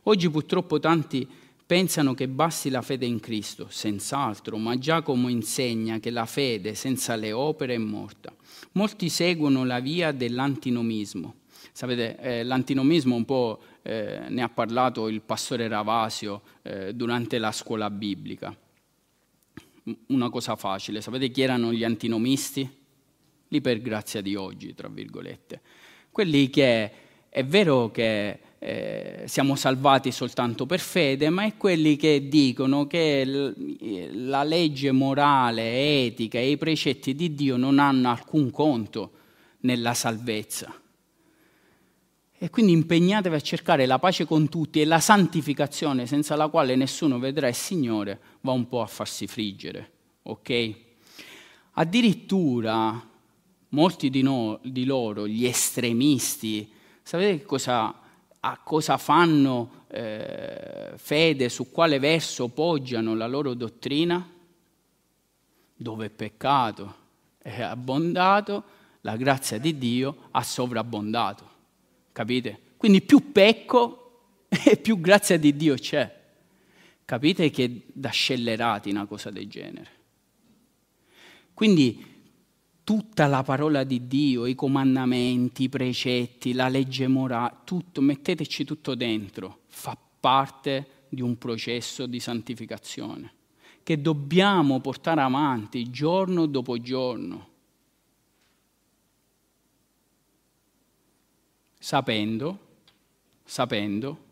Oggi 0.03 0.29
purtroppo 0.29 0.79
tanti 0.79 1.27
pensano 1.65 2.13
che 2.13 2.27
basti 2.27 2.69
la 2.69 2.83
fede 2.83 3.07
in 3.07 3.19
Cristo, 3.19 3.65
senz'altro, 3.67 4.57
ma 4.57 4.77
Giacomo 4.77 5.27
insegna 5.27 5.97
che 5.97 6.11
la 6.11 6.27
fede 6.27 6.75
senza 6.75 7.15
le 7.15 7.31
opere 7.31 7.73
è 7.73 7.77
morta. 7.79 8.31
Molti 8.73 9.09
seguono 9.09 9.65
la 9.65 9.79
via 9.79 10.11
dell'antinomismo. 10.11 11.33
Sapete, 11.71 12.19
eh, 12.19 12.43
l'antinomismo 12.43 13.15
un 13.15 13.25
po' 13.25 13.59
eh, 13.81 14.25
ne 14.29 14.43
ha 14.43 14.49
parlato 14.49 15.07
il 15.07 15.21
pastore 15.21 15.67
Ravasio 15.67 16.43
eh, 16.61 16.93
durante 16.93 17.39
la 17.39 17.51
scuola 17.51 17.89
biblica. 17.89 18.55
Una 20.09 20.29
cosa 20.29 20.55
facile, 20.55 21.01
sapete 21.01 21.31
chi 21.31 21.41
erano 21.41 21.73
gli 21.73 21.83
antinomisti? 21.83 22.81
Lì 23.51 23.59
per 23.59 23.81
grazia 23.81 24.21
di 24.21 24.35
oggi, 24.35 24.73
tra 24.73 24.87
virgolette. 24.87 25.59
Quelli 26.09 26.49
che 26.49 26.91
è 27.27 27.43
vero 27.43 27.91
che 27.91 28.39
eh, 28.59 29.23
siamo 29.25 29.57
salvati 29.57 30.09
soltanto 30.13 30.65
per 30.65 30.79
fede, 30.79 31.29
ma 31.29 31.43
è 31.43 31.57
quelli 31.57 31.97
che 31.97 32.29
dicono 32.29 32.87
che 32.87 33.25
l- 33.25 34.29
la 34.29 34.43
legge 34.43 34.93
morale, 34.93 36.05
etica 36.05 36.39
e 36.39 36.51
i 36.51 36.57
precetti 36.57 37.13
di 37.13 37.33
Dio 37.33 37.57
non 37.57 37.77
hanno 37.77 38.09
alcun 38.09 38.51
conto 38.51 39.11
nella 39.61 39.93
salvezza. 39.93 40.73
E 42.37 42.49
quindi 42.49 42.71
impegnatevi 42.71 43.35
a 43.35 43.41
cercare 43.41 43.85
la 43.85 43.99
pace 43.99 44.23
con 44.23 44.47
tutti 44.47 44.79
e 44.79 44.85
la 44.85 45.01
santificazione 45.01 46.05
senza 46.05 46.37
la 46.37 46.47
quale 46.47 46.77
nessuno 46.77 47.19
vedrà 47.19 47.49
il 47.49 47.53
Signore 47.53 48.17
va 48.41 48.53
un 48.53 48.69
po' 48.69 48.81
a 48.81 48.87
farsi 48.87 49.27
friggere, 49.27 49.91
ok? 50.23 50.75
Addirittura 51.73 53.09
molti 53.71 54.10
di, 54.10 54.21
no, 54.21 54.60
di 54.63 54.86
loro, 54.86 55.27
gli 55.27 55.45
estremisti, 55.45 56.71
sapete 57.03 57.43
cosa 57.43 57.95
a 58.43 58.57
cosa 58.63 58.97
fanno 58.97 59.86
eh, 59.89 60.93
fede, 60.95 61.49
su 61.49 61.69
quale 61.69 61.99
verso 61.99 62.47
poggiano 62.47 63.13
la 63.13 63.27
loro 63.27 63.53
dottrina, 63.53 64.27
dove 65.75 66.05
è 66.05 66.10
peccato 66.10 66.99
è 67.41 67.62
abbondato, 67.62 68.63
la 69.01 69.15
grazia 69.17 69.57
di 69.57 69.77
Dio 69.77 70.27
ha 70.31 70.43
sovrabbondato. 70.43 71.49
Capite? 72.12 72.60
Quindi 72.77 73.01
più 73.01 73.31
pecco 73.31 74.45
e 74.47 74.77
più 74.77 74.99
grazia 74.99 75.39
di 75.39 75.55
Dio 75.55 75.75
c'è. 75.75 76.19
Capite 77.03 77.49
che 77.49 77.88
da 77.91 78.10
scellerati 78.10 78.89
una 78.89 79.05
cosa 79.05 79.31
del 79.31 79.47
genere. 79.47 79.89
Quindi 81.53 82.11
tutta 82.91 83.25
la 83.27 83.41
parola 83.41 83.86
di 83.86 84.06
Dio, 84.06 84.45
i 84.45 84.54
comandamenti, 84.54 85.63
i 85.63 85.69
precetti, 85.69 86.51
la 86.51 86.67
legge 86.67 87.08
morale, 87.08 87.60
tutto, 87.63 88.01
metteteci 88.01 88.65
tutto 88.65 88.95
dentro, 88.95 89.60
fa 89.67 89.97
parte 90.19 91.06
di 91.08 91.21
un 91.21 91.38
processo 91.38 92.06
di 92.06 92.19
santificazione 92.19 93.32
che 93.82 94.01
dobbiamo 94.01 94.82
portare 94.82 95.21
avanti 95.21 95.89
giorno 95.89 96.47
dopo 96.47 96.82
giorno, 96.82 97.47
sapendo, 101.80 102.60
sapendo 103.45 104.23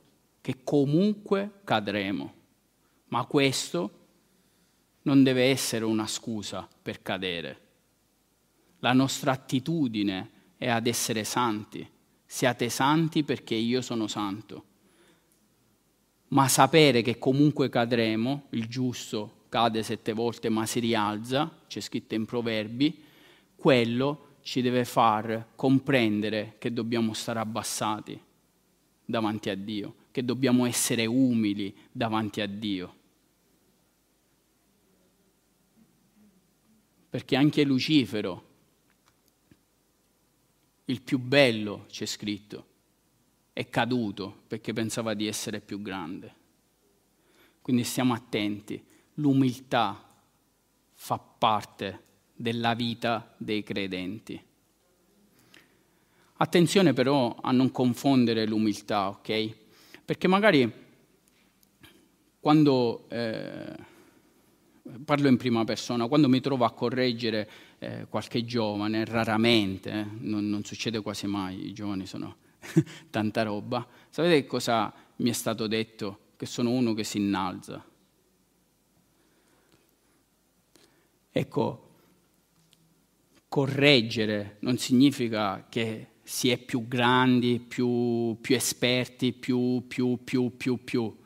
che 0.41 0.57
comunque 0.65 1.61
cadremo, 1.63 2.33
ma 3.05 3.23
questo 3.23 3.91
non 5.03 5.23
deve 5.23 5.45
essere 5.45 5.85
una 5.85 6.07
scusa 6.07 6.67
per 6.81 7.01
cadere 7.01 7.67
la 8.79 8.93
nostra 8.93 9.31
attitudine 9.31 10.29
è 10.57 10.69
ad 10.69 10.87
essere 10.87 11.23
santi. 11.23 11.87
Siate 12.25 12.69
santi 12.69 13.23
perché 13.23 13.55
io 13.55 13.81
sono 13.81 14.07
santo. 14.07 14.65
Ma 16.29 16.47
sapere 16.47 17.01
che 17.01 17.17
comunque 17.17 17.69
cadremo, 17.69 18.47
il 18.51 18.67
giusto 18.67 19.45
cade 19.49 19.81
sette 19.81 20.13
volte 20.13 20.49
ma 20.49 20.65
si 20.65 20.79
rialza, 20.79 21.51
c'è 21.67 21.79
scritto 21.79 22.13
in 22.13 22.25
proverbi, 22.25 23.03
quello 23.55 24.35
ci 24.41 24.61
deve 24.61 24.85
far 24.85 25.47
comprendere 25.55 26.55
che 26.59 26.71
dobbiamo 26.71 27.13
stare 27.13 27.39
abbassati 27.39 28.19
davanti 29.03 29.49
a 29.49 29.55
Dio, 29.55 29.95
che 30.11 30.23
dobbiamo 30.23 30.65
essere 30.65 31.07
umili 31.07 31.75
davanti 31.91 32.41
a 32.41 32.47
Dio. 32.47 32.95
Perché 37.09 37.35
anche 37.35 37.63
Lucifero 37.63 38.48
il 40.89 41.01
più 41.01 41.19
bello, 41.19 41.85
c'è 41.87 42.05
scritto, 42.05 42.65
è 43.53 43.69
caduto 43.69 44.41
perché 44.47 44.73
pensava 44.73 45.13
di 45.13 45.27
essere 45.27 45.61
più 45.61 45.81
grande. 45.81 46.35
Quindi 47.61 47.83
stiamo 47.83 48.13
attenti, 48.13 48.83
l'umiltà 49.15 50.03
fa 50.93 51.19
parte 51.19 52.03
della 52.33 52.73
vita 52.73 53.35
dei 53.37 53.61
credenti. 53.61 54.41
Attenzione 56.37 56.93
però 56.93 57.35
a 57.39 57.51
non 57.51 57.69
confondere 57.69 58.47
l'umiltà, 58.47 59.09
ok? 59.09 59.55
Perché 60.03 60.27
magari 60.27 60.73
quando 62.39 63.07
eh, 63.09 63.75
parlo 65.05 65.27
in 65.27 65.37
prima 65.37 65.63
persona, 65.65 66.07
quando 66.07 66.27
mi 66.27 66.39
trovo 66.39 66.65
a 66.65 66.71
correggere 66.71 67.49
eh, 67.79 68.07
qualche 68.09 68.43
giovane, 68.43 69.05
raramente, 69.05 69.89
eh, 69.89 70.05
non, 70.19 70.49
non, 70.49 70.63
succede 70.63 71.01
quasi 71.01 71.27
mai, 71.27 71.67
i 71.67 71.73
giovani 71.73 72.05
sono 72.05 72.35
tanta 73.09 73.43
roba. 73.43 73.87
Sapete 74.09 74.45
cosa 74.45 74.93
mi 75.17 75.29
è 75.29 75.33
stato 75.33 75.65
detto? 75.67 76.19
Che 76.35 76.45
sono 76.45 76.71
uno 76.71 76.93
che 76.93 77.03
si 77.03 77.17
innalza. 77.17 77.83
Ecco, 81.31 81.89
correggere 83.47 84.57
non 84.59 84.77
significa 84.77 85.65
che 85.69 86.07
si 86.21 86.49
è 86.49 86.57
più 86.57 86.87
grandi, 86.87 87.59
più, 87.59 88.37
più 88.41 88.55
esperti, 88.55 89.31
più, 89.31 89.85
più, 89.87 90.19
più, 90.23 90.55
più, 90.57 90.83
più. 90.83 91.17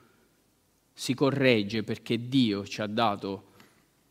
Si 0.94 1.14
corregge 1.16 1.84
perché 1.84 2.28
Dio 2.28 2.66
ci 2.66 2.82
ha 2.82 2.88
dato 2.88 3.52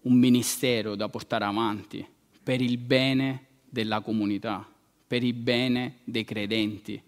un 0.02 0.18
ministero 0.18 0.96
da 0.96 1.09
portare 1.09 1.44
avanti 1.44 2.07
per 2.42 2.61
il 2.61 2.78
bene 2.78 3.46
della 3.68 4.00
comunità, 4.00 4.68
per 5.07 5.22
il 5.22 5.35
bene 5.35 5.98
dei 6.05 6.24
credenti, 6.24 7.00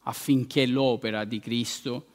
affinché 0.00 0.66
l'opera 0.66 1.24
di 1.24 1.40
Cristo 1.40 2.06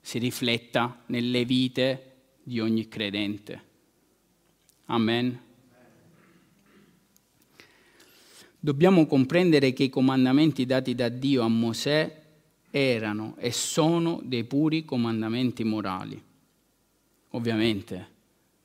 si 0.00 0.18
rifletta 0.18 1.02
nelle 1.06 1.44
vite 1.44 2.12
di 2.42 2.60
ogni 2.60 2.88
credente. 2.88 3.62
Amen. 4.86 5.40
Dobbiamo 8.60 9.06
comprendere 9.06 9.72
che 9.72 9.84
i 9.84 9.90
comandamenti 9.90 10.66
dati 10.66 10.94
da 10.94 11.08
Dio 11.08 11.42
a 11.42 11.48
Mosè 11.48 12.22
erano 12.70 13.36
e 13.38 13.52
sono 13.52 14.20
dei 14.24 14.44
puri 14.44 14.84
comandamenti 14.84 15.64
morali. 15.64 16.22
Ovviamente 17.30 18.08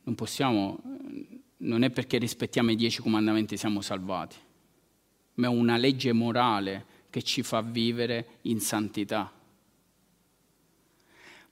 non 0.03 0.15
possiamo 0.15 0.81
non 1.59 1.83
è 1.83 1.89
perché 1.89 2.17
rispettiamo 2.17 2.71
i 2.71 2.75
dieci 2.75 3.01
comandamenti 3.01 3.57
siamo 3.57 3.81
salvati, 3.81 4.37
ma 5.35 5.47
è 5.47 5.49
una 5.49 5.77
legge 5.77 6.13
morale 6.13 6.85
che 7.09 7.23
ci 7.23 7.41
fa 7.41 7.61
vivere 7.61 8.39
in 8.43 8.59
santità. 8.59 9.31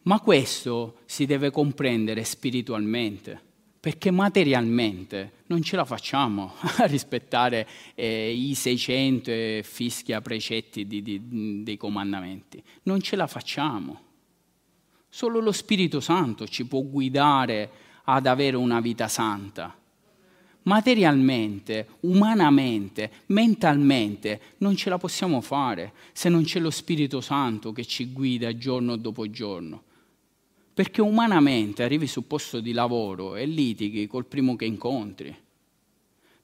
Ma 0.04 0.20
questo 0.22 1.00
si 1.06 1.26
deve 1.26 1.52
comprendere 1.52 2.24
spiritualmente, 2.24 3.42
perché 3.80 4.10
materialmente 4.10 5.44
non 5.48 5.62
ce 5.62 5.76
la 5.76 5.84
facciamo 5.84 6.54
a 6.78 6.86
rispettare 6.86 7.68
eh, 7.96 8.32
i 8.32 8.54
600 8.54 9.64
fischia 9.64 10.22
precetti 10.22 10.88
di, 10.88 11.02
di, 11.02 11.64
dei 11.64 11.76
comandamenti. 11.76 12.64
Non 12.84 13.02
ce 13.02 13.18
la 13.18 13.28
facciamo. 13.28 14.06
Solo 15.10 15.40
lo 15.40 15.52
Spirito 15.52 16.00
Santo 16.00 16.48
ci 16.48 16.66
può 16.66 16.82
guidare 16.82 17.70
ad 18.04 18.28
avere 18.28 18.56
una 18.56 18.80
vita 18.80 19.10
santa. 19.10 19.76
Materialmente, 20.68 21.88
umanamente, 22.02 23.10
mentalmente 23.28 24.42
non 24.58 24.76
ce 24.76 24.90
la 24.90 24.98
possiamo 24.98 25.40
fare 25.40 25.94
se 26.12 26.28
non 26.28 26.44
c'è 26.44 26.60
lo 26.60 26.72
Spirito 26.72 27.22
Santo 27.22 27.72
che 27.72 27.86
ci 27.86 28.12
guida 28.12 28.58
giorno 28.58 28.98
dopo 28.98 29.30
giorno. 29.30 29.84
Perché 30.74 31.02
umanamente 31.02 31.84
arrivi 31.84 32.06
sul 32.06 32.26
posto 32.26 32.60
di 32.60 32.74
lavoro 32.74 33.38
e 33.38 33.46
litighi 33.46 34.08
col 34.08 34.26
primo 34.26 34.58
che 34.58 34.66
incontri. 34.66 35.34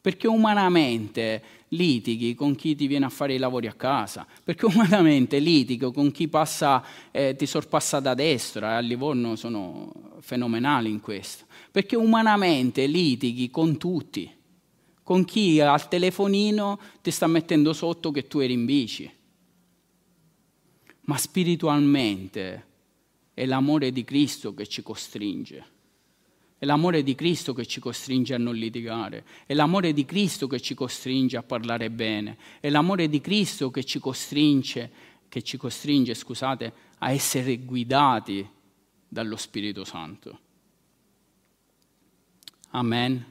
Perché 0.04 0.28
umanamente 0.28 1.42
litighi 1.70 2.36
con 2.36 2.56
chi 2.56 2.76
ti 2.76 2.88
viene 2.88 3.06
a 3.06 3.10
fare 3.10 3.36
i 3.36 3.38
lavori 3.38 3.68
a 3.68 3.74
casa. 3.74 4.28
Perché 4.44 4.66
umanamente 4.66 5.40
litighi 5.40 5.90
con 5.94 6.12
chi 6.12 6.28
passa, 6.28 6.84
eh, 7.10 7.38
ti 7.38 7.46
sorpassa 7.46 8.02
da 8.02 8.14
destra. 8.14 8.72
E 8.72 8.76
a 8.76 8.80
Livorno 8.80 9.38
sono 9.38 10.18
fenomenali 10.20 10.90
in 10.90 11.00
questo. 11.00 11.46
Perché 11.72 11.96
umanamente 11.96 12.86
litighi 12.86 13.50
con 13.50 13.78
tutti. 13.78 14.30
Con 15.04 15.24
chi 15.24 15.62
al 15.62 15.88
telefonino 15.88 16.78
ti 17.02 17.10
sta 17.10 17.28
mettendo 17.28 17.72
sotto 17.72 18.12
che 18.12 18.28
tu 18.28 18.40
eri 18.40 18.52
in 18.52 18.66
bici. 18.66 19.10
Ma 21.06 21.16
spiritualmente 21.18 22.66
è 23.34 23.46
l'amore 23.46 23.94
di 23.94 24.04
Cristo 24.04 24.54
che 24.54 24.68
ci 24.68 24.84
costringe. 24.84 25.72
È 26.64 26.66
l'amore 26.66 27.04
di 27.04 27.14
Cristo 27.14 27.54
che 27.54 27.66
ci 27.66 27.82
costringe 27.82 28.34
a 28.34 28.38
non 28.38 28.56
litigare. 28.56 29.26
È 29.46 29.54
l'amore 29.54 29.92
di 29.92 30.06
Cristo 30.06 30.48
che 30.48 30.62
ci 30.62 30.74
costringe 30.76 31.36
a 31.36 31.44
parlare 31.44 31.90
bene. 31.90 32.38
È 32.62 32.70
l'amore 32.70 33.10
di 33.10 33.20
Cristo 33.20 33.70
che 33.70 33.84
ci 33.84 34.00
costringe, 34.00 34.90
che 35.28 35.42
ci 35.42 35.58
costringe 35.58 36.14
scusate, 36.14 36.74
a 37.00 37.12
essere 37.12 37.58
guidati 37.58 38.50
dallo 39.06 39.36
Spirito 39.36 39.84
Santo. 39.84 40.40
Amen. 42.70 43.26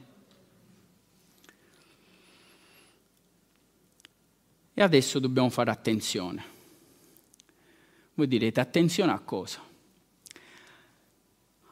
E 4.75 4.81
adesso 4.83 5.17
dobbiamo 5.17 5.49
fare 5.49 5.71
attenzione. 5.71 6.43
Voi 8.13 8.27
direte 8.27 8.59
attenzione 8.59 9.11
a 9.11 9.19
cosa? 9.21 9.71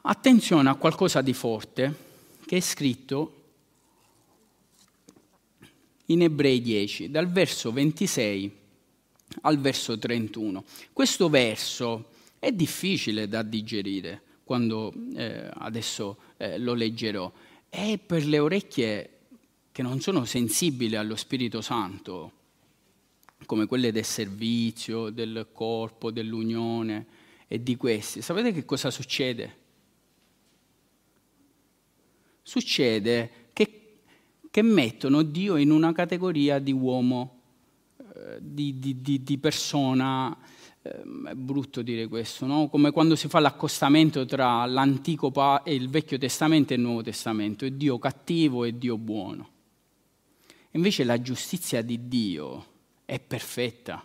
Attenzione 0.04 0.68
a 0.68 0.76
qualcosa 0.76 1.22
di 1.22 1.34
forte 1.34 2.10
che 2.48 2.58
è 2.58 2.60
scritto 2.60 3.36
in 6.06 6.24
Ebrei 6.24 6.60
10, 6.60 7.12
dal 7.12 7.32
verso 7.32 7.72
26 7.72 8.58
al 9.42 9.60
verso 9.60 10.00
31. 10.00 10.64
Questo 10.92 11.30
verso 11.30 12.10
è 12.40 12.52
difficile 12.52 13.28
da 13.28 13.44
digerire 13.44 14.22
quando 14.44 14.92
eh, 15.16 15.50
adesso 15.54 16.18
eh, 16.38 16.58
lo 16.58 16.74
leggerò. 16.74 17.32
È 17.70 18.00
per 18.04 18.26
le 18.26 18.40
orecchie 18.40 19.10
che 19.72 19.82
non 19.84 20.02
sono 20.02 20.26
sensibili 20.26 20.96
allo 20.96 21.16
Spirito 21.16 21.62
Santo, 21.62 22.32
come 23.46 23.68
quelle 23.68 23.92
del 23.92 24.04
servizio, 24.04 25.12
del 25.12 25.48
corpo, 25.54 26.10
dell'unione 26.10 27.06
e 27.48 27.62
di 27.62 27.78
questi. 27.78 28.24
Sapete 28.24 28.52
che 28.52 28.66
cosa 28.66 28.90
succede? 28.90 29.60
Succede 32.42 33.50
che, 33.54 34.00
che 34.50 34.62
mettono 34.62 35.22
Dio 35.22 35.56
in 35.56 35.72
una 35.72 35.92
categoria 35.94 36.60
di 36.60 36.72
uomo, 36.72 37.40
eh, 37.98 38.38
di, 38.40 38.80
di, 38.80 39.02
di, 39.02 39.24
di, 39.24 39.38
persona, 39.38 40.36
eh, 40.82 41.02
è 41.30 41.34
brutto 41.36 41.82
dire 41.82 42.08
questo, 42.08 42.46
no? 42.46 42.68
come 42.70 42.92
quando 42.92 43.16
si 43.16 43.28
fa 43.28 43.40
l'accostamento 43.40 44.26
tra 44.26 44.66
l'Antico 44.66 45.32
e 45.64 45.74
il 45.74 45.90
Vecchio 45.90 46.18
Testamento 46.18 46.74
e 46.74 46.78
il 46.78 46.82
Nuovo 46.82 47.04
Testamento, 47.04 47.66
è 47.66 47.72
Dio 47.72 48.00
cattivo 48.00 48.64
e 48.64 48.78
Dio 48.78 48.98
buono. 48.98 49.50
Invece 50.72 51.04
la 51.04 51.22
giustizia 51.22 51.82
di 51.82 52.08
Dio 52.08 52.66
è 53.06 53.20
perfetta, 53.20 54.04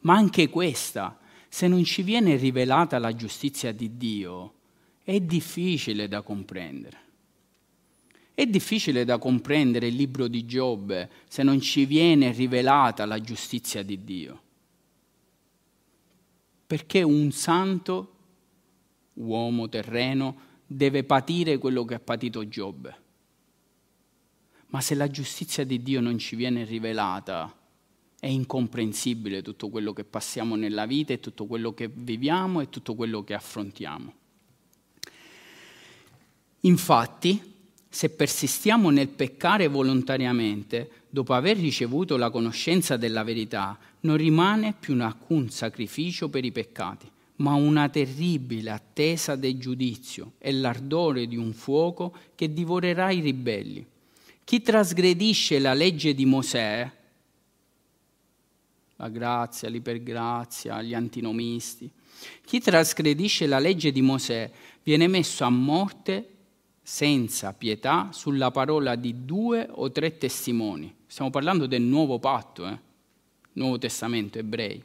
ma 0.00 0.14
anche 0.14 0.48
questa, 0.48 1.18
se 1.48 1.66
non 1.66 1.82
ci 1.82 2.02
viene 2.02 2.36
rivelata 2.36 2.98
la 2.98 3.14
giustizia 3.14 3.72
di 3.72 3.96
Dio, 3.96 4.54
è 5.02 5.18
difficile 5.20 6.06
da 6.06 6.22
comprendere. 6.22 7.06
È 8.38 8.46
difficile 8.46 9.04
da 9.04 9.18
comprendere 9.18 9.88
il 9.88 9.96
libro 9.96 10.28
di 10.28 10.46
Giobbe 10.46 11.10
se 11.26 11.42
non 11.42 11.60
ci 11.60 11.86
viene 11.86 12.30
rivelata 12.30 13.04
la 13.04 13.20
giustizia 13.20 13.82
di 13.82 14.04
Dio. 14.04 14.42
Perché 16.64 17.02
un 17.02 17.32
santo, 17.32 18.12
uomo 19.14 19.68
terreno, 19.68 20.36
deve 20.64 21.02
patire 21.02 21.58
quello 21.58 21.84
che 21.84 21.94
ha 21.94 21.98
patito 21.98 22.46
Giobbe. 22.46 22.96
Ma 24.68 24.80
se 24.82 24.94
la 24.94 25.08
giustizia 25.08 25.64
di 25.64 25.82
Dio 25.82 26.00
non 26.00 26.16
ci 26.16 26.36
viene 26.36 26.62
rivelata, 26.62 27.52
è 28.20 28.28
incomprensibile 28.28 29.42
tutto 29.42 29.68
quello 29.68 29.92
che 29.92 30.04
passiamo 30.04 30.54
nella 30.54 30.86
vita 30.86 31.12
e 31.12 31.18
tutto 31.18 31.46
quello 31.46 31.74
che 31.74 31.90
viviamo 31.92 32.60
e 32.60 32.68
tutto 32.68 32.94
quello 32.94 33.24
che 33.24 33.34
affrontiamo. 33.34 34.14
Infatti, 36.60 37.56
se 37.88 38.10
persistiamo 38.10 38.90
nel 38.90 39.08
peccare 39.08 39.66
volontariamente, 39.66 40.90
dopo 41.08 41.32
aver 41.32 41.56
ricevuto 41.56 42.16
la 42.16 42.30
conoscenza 42.30 42.96
della 42.96 43.22
verità, 43.22 43.78
non 44.00 44.16
rimane 44.16 44.74
più 44.78 45.00
alcun 45.02 45.50
sacrificio 45.50 46.28
per 46.28 46.44
i 46.44 46.52
peccati, 46.52 47.10
ma 47.36 47.54
una 47.54 47.88
terribile 47.88 48.70
attesa 48.70 49.36
del 49.36 49.58
giudizio 49.58 50.32
e 50.38 50.52
l'ardore 50.52 51.26
di 51.26 51.36
un 51.36 51.52
fuoco 51.52 52.14
che 52.34 52.52
divorerà 52.52 53.10
i 53.10 53.20
ribelli. 53.20 53.84
Chi 54.44 54.62
trasgredisce 54.62 55.58
la 55.58 55.74
legge 55.74 56.14
di 56.14 56.24
Mosè, 56.24 56.90
la 58.96 59.08
grazia, 59.08 59.68
l'ipergrazia, 59.68 60.82
gli 60.82 60.94
antinomisti, 60.94 61.90
chi 62.44 62.60
trasgredisce 62.60 63.46
la 63.46 63.58
legge 63.58 63.92
di 63.92 64.02
Mosè 64.02 64.50
viene 64.82 65.06
messo 65.06 65.44
a 65.44 65.50
morte 65.50 66.37
senza 66.90 67.52
pietà 67.52 68.08
sulla 68.12 68.50
parola 68.50 68.94
di 68.94 69.26
due 69.26 69.68
o 69.70 69.92
tre 69.92 70.16
testimoni. 70.16 70.92
Stiamo 71.06 71.30
parlando 71.30 71.66
del 71.66 71.82
nuovo 71.82 72.18
patto, 72.18 72.66
eh? 72.66 72.78
Nuovo 73.52 73.76
Testamento, 73.76 74.38
ebrei. 74.38 74.82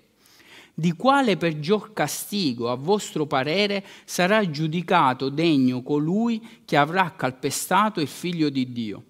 Di 0.73 0.91
quale 0.91 1.37
peggior 1.37 1.93
castigo, 1.93 2.69
a 2.69 2.75
vostro 2.75 3.25
parere, 3.25 3.85
sarà 4.03 4.49
giudicato 4.49 5.29
degno 5.29 5.81
colui 5.81 6.45
che 6.65 6.75
avrà 6.75 7.13
calpestato 7.15 8.01
il 8.01 8.09
figlio 8.09 8.49
di 8.49 8.73
Dio, 8.73 9.03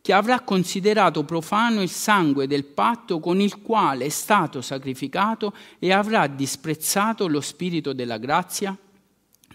che 0.00 0.12
avrà 0.12 0.40
considerato 0.40 1.22
profano 1.22 1.80
il 1.80 1.90
sangue 1.90 2.48
del 2.48 2.64
patto 2.64 3.20
con 3.20 3.40
il 3.40 3.62
quale 3.62 4.06
è 4.06 4.08
stato 4.08 4.60
sacrificato 4.60 5.54
e 5.78 5.92
avrà 5.92 6.26
disprezzato 6.26 7.28
lo 7.28 7.40
spirito 7.40 7.92
della 7.92 8.18
grazia? 8.18 8.76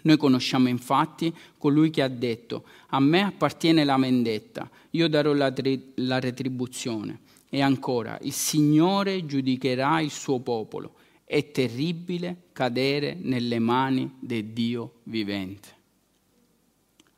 Noi 0.02 0.16
conosciamo 0.16 0.68
infatti 0.68 1.34
colui 1.58 1.90
che 1.90 2.02
ha 2.02 2.08
detto, 2.08 2.64
a 2.90 3.00
me 3.00 3.22
appartiene 3.22 3.84
la 3.84 3.96
vendetta, 3.96 4.68
io 4.90 5.08
darò 5.08 5.32
la, 5.32 5.50
tri- 5.52 5.92
la 5.96 6.18
retribuzione. 6.18 7.20
E 7.50 7.60
ancora, 7.60 8.18
il 8.22 8.32
Signore 8.32 9.24
giudicherà 9.24 10.00
il 10.00 10.10
suo 10.10 10.40
popolo. 10.40 10.94
È 11.24 11.50
terribile 11.50 12.44
cadere 12.52 13.14
nelle 13.14 13.58
mani 13.58 14.16
del 14.20 14.46
Dio 14.46 15.00
vivente. 15.04 15.76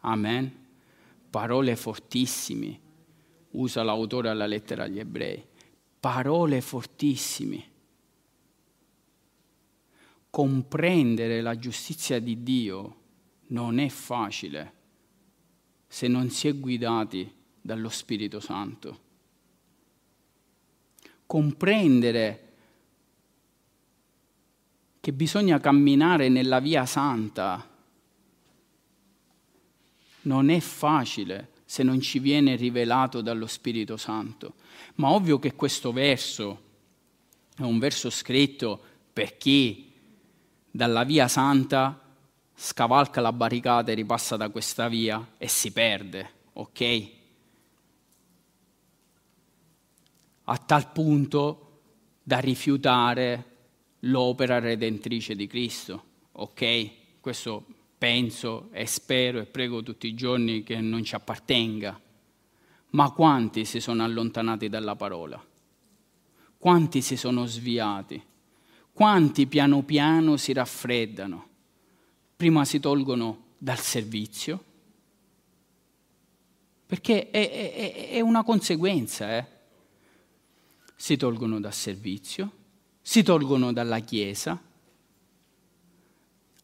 Amen. 0.00 0.52
Parole 1.30 1.76
fortissime, 1.76 2.80
usa 3.50 3.82
l'autore 3.82 4.28
alla 4.28 4.46
lettera 4.46 4.84
agli 4.84 4.98
ebrei. 4.98 5.42
Parole 6.00 6.60
fortissime 6.60 7.68
comprendere 10.30 11.40
la 11.40 11.58
giustizia 11.58 12.20
di 12.20 12.42
Dio 12.42 12.96
non 13.48 13.80
è 13.80 13.88
facile 13.88 14.78
se 15.92 16.06
non 16.06 16.30
si 16.30 16.46
è 16.46 16.56
guidati 16.56 17.28
dallo 17.60 17.88
Spirito 17.88 18.38
Santo. 18.38 19.00
Comprendere 21.26 22.52
che 25.00 25.12
bisogna 25.12 25.58
camminare 25.58 26.28
nella 26.28 26.60
via 26.60 26.86
santa 26.86 27.68
non 30.22 30.48
è 30.48 30.60
facile 30.60 31.50
se 31.64 31.82
non 31.82 32.00
ci 32.00 32.20
viene 32.20 32.54
rivelato 32.54 33.20
dallo 33.20 33.48
Spirito 33.48 33.96
Santo. 33.96 34.54
Ma 34.94 35.10
ovvio 35.10 35.40
che 35.40 35.56
questo 35.56 35.92
verso 35.92 36.62
è 37.56 37.62
un 37.62 37.80
verso 37.80 38.10
scritto 38.10 38.80
per 39.12 39.36
chi 39.36 39.90
dalla 40.70 41.02
via 41.02 41.26
santa, 41.26 41.99
scavalca 42.62 43.22
la 43.22 43.32
barricata 43.32 43.90
e 43.90 43.94
ripassa 43.94 44.36
da 44.36 44.50
questa 44.50 44.86
via 44.86 45.34
e 45.38 45.48
si 45.48 45.72
perde. 45.72 46.30
ok? 46.52 47.10
A 50.44 50.58
tal 50.58 50.92
punto 50.92 51.80
da 52.22 52.38
rifiutare 52.38 53.44
l'opera 54.00 54.58
redentrice 54.58 55.34
di 55.34 55.46
Cristo, 55.46 56.04
ok? 56.32 57.20
Questo 57.20 57.64
penso 57.96 58.68
e 58.72 58.84
spero 58.86 59.40
e 59.40 59.46
prego 59.46 59.82
tutti 59.82 60.06
i 60.06 60.14
giorni 60.14 60.62
che 60.62 60.80
non 60.82 61.02
ci 61.02 61.14
appartenga. 61.14 61.98
Ma 62.90 63.10
quanti 63.12 63.64
si 63.64 63.80
sono 63.80 64.04
allontanati 64.04 64.68
dalla 64.68 64.96
parola? 64.96 65.42
Quanti 66.58 67.00
si 67.00 67.16
sono 67.16 67.46
sviati? 67.46 68.22
Quanti 68.92 69.46
piano 69.46 69.82
piano 69.82 70.36
si 70.36 70.52
raffreddano? 70.52 71.49
Prima 72.40 72.64
si 72.64 72.80
tolgono 72.80 73.48
dal 73.58 73.78
servizio, 73.78 74.64
perché 76.86 77.28
è, 77.28 77.50
è, 77.50 78.08
è 78.12 78.20
una 78.20 78.42
conseguenza, 78.44 79.36
eh? 79.36 79.46
Si 80.96 81.18
tolgono 81.18 81.60
dal 81.60 81.74
servizio, 81.74 82.50
si 83.02 83.22
tolgono 83.22 83.74
dalla 83.74 83.98
Chiesa, 83.98 84.58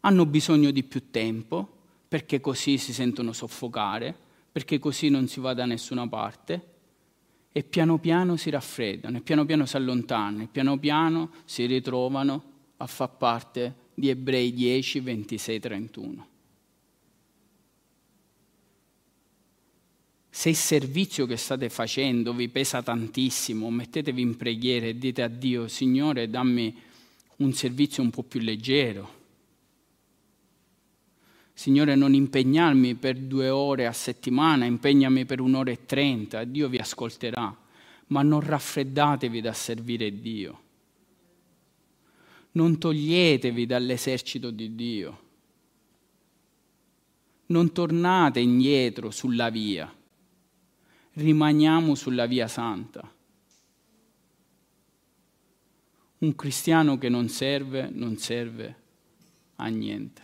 hanno 0.01 0.25
bisogno 0.25 0.71
di 0.71 0.83
più 0.83 1.11
tempo 1.11 1.77
perché 2.09 2.41
così 2.41 2.79
si 2.79 2.95
sentono 2.95 3.35
soffocare, 3.35 4.17
perché 4.51 4.79
così 4.79 5.11
non 5.11 5.29
si 5.29 5.41
va 5.41 5.53
da 5.53 5.67
nessuna 5.67 6.09
parte 6.09 6.69
e 7.53 7.63
piano 7.65 7.99
piano 7.99 8.37
si 8.37 8.49
raffreddano, 8.49 9.19
e 9.19 9.21
piano 9.21 9.45
piano 9.45 9.67
si 9.67 9.77
allontanano, 9.77 10.45
e 10.45 10.47
piano 10.47 10.79
piano 10.79 11.33
si 11.45 11.67
ritrovano 11.67 12.45
a 12.79 12.87
far 12.87 13.15
parte 13.19 13.85
di 13.99 14.11
Ebrei 14.11 14.53
10, 14.53 15.01
26, 15.01 15.59
31. 15.59 16.27
Se 20.29 20.51
il 20.51 20.55
servizio 20.55 21.25
che 21.25 21.39
state 21.39 21.71
facendo 21.71 22.35
vi 22.35 22.51
pesa 22.51 22.83
tantissimo, 22.83 23.71
mettetevi 23.71 24.21
in 24.21 24.37
preghiera 24.37 24.85
e 24.85 24.99
dite 24.99 25.23
a 25.23 25.29
Dio, 25.29 25.67
Signore, 25.67 26.29
dammi 26.29 26.77
un 27.37 27.55
servizio 27.55 28.03
un 28.03 28.11
po' 28.11 28.23
più 28.23 28.41
leggero. 28.41 29.15
Signore, 31.55 31.95
non 31.95 32.13
impegnarmi 32.13 32.97
per 32.97 33.17
due 33.17 33.49
ore 33.49 33.87
a 33.87 33.93
settimana, 33.93 34.67
impegnami 34.67 35.25
per 35.25 35.41
un'ora 35.41 35.71
e 35.71 35.87
trenta, 35.87 36.45
Dio 36.45 36.69
vi 36.69 36.77
ascolterà, 36.77 37.57
ma 38.09 38.21
non 38.21 38.41
raffreddatevi 38.41 39.41
da 39.41 39.55
servire 39.55 40.21
Dio. 40.21 40.65
Non 42.57 42.79
toglietevi 42.79 43.67
dall'esercito 43.67 44.51
di 44.51 44.75
Dio. 44.75 45.21
Non 47.47 47.73
tornate 47.73 48.41
indietro 48.41 49.11
sulla 49.11 49.51
via 49.51 49.91
rimaniamo 51.17 51.95
sulla 51.95 52.27
via 52.27 52.49
santa. 52.49 53.13
Un 56.19 56.35
cristiano 56.35 56.99
che 56.99 57.09
non 57.09 57.29
serve, 57.29 57.89
non 57.91 58.17
serve 58.17 58.77
a 59.57 59.67
niente. 59.67 60.23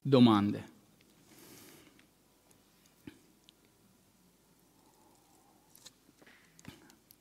Domande. 0.00 0.74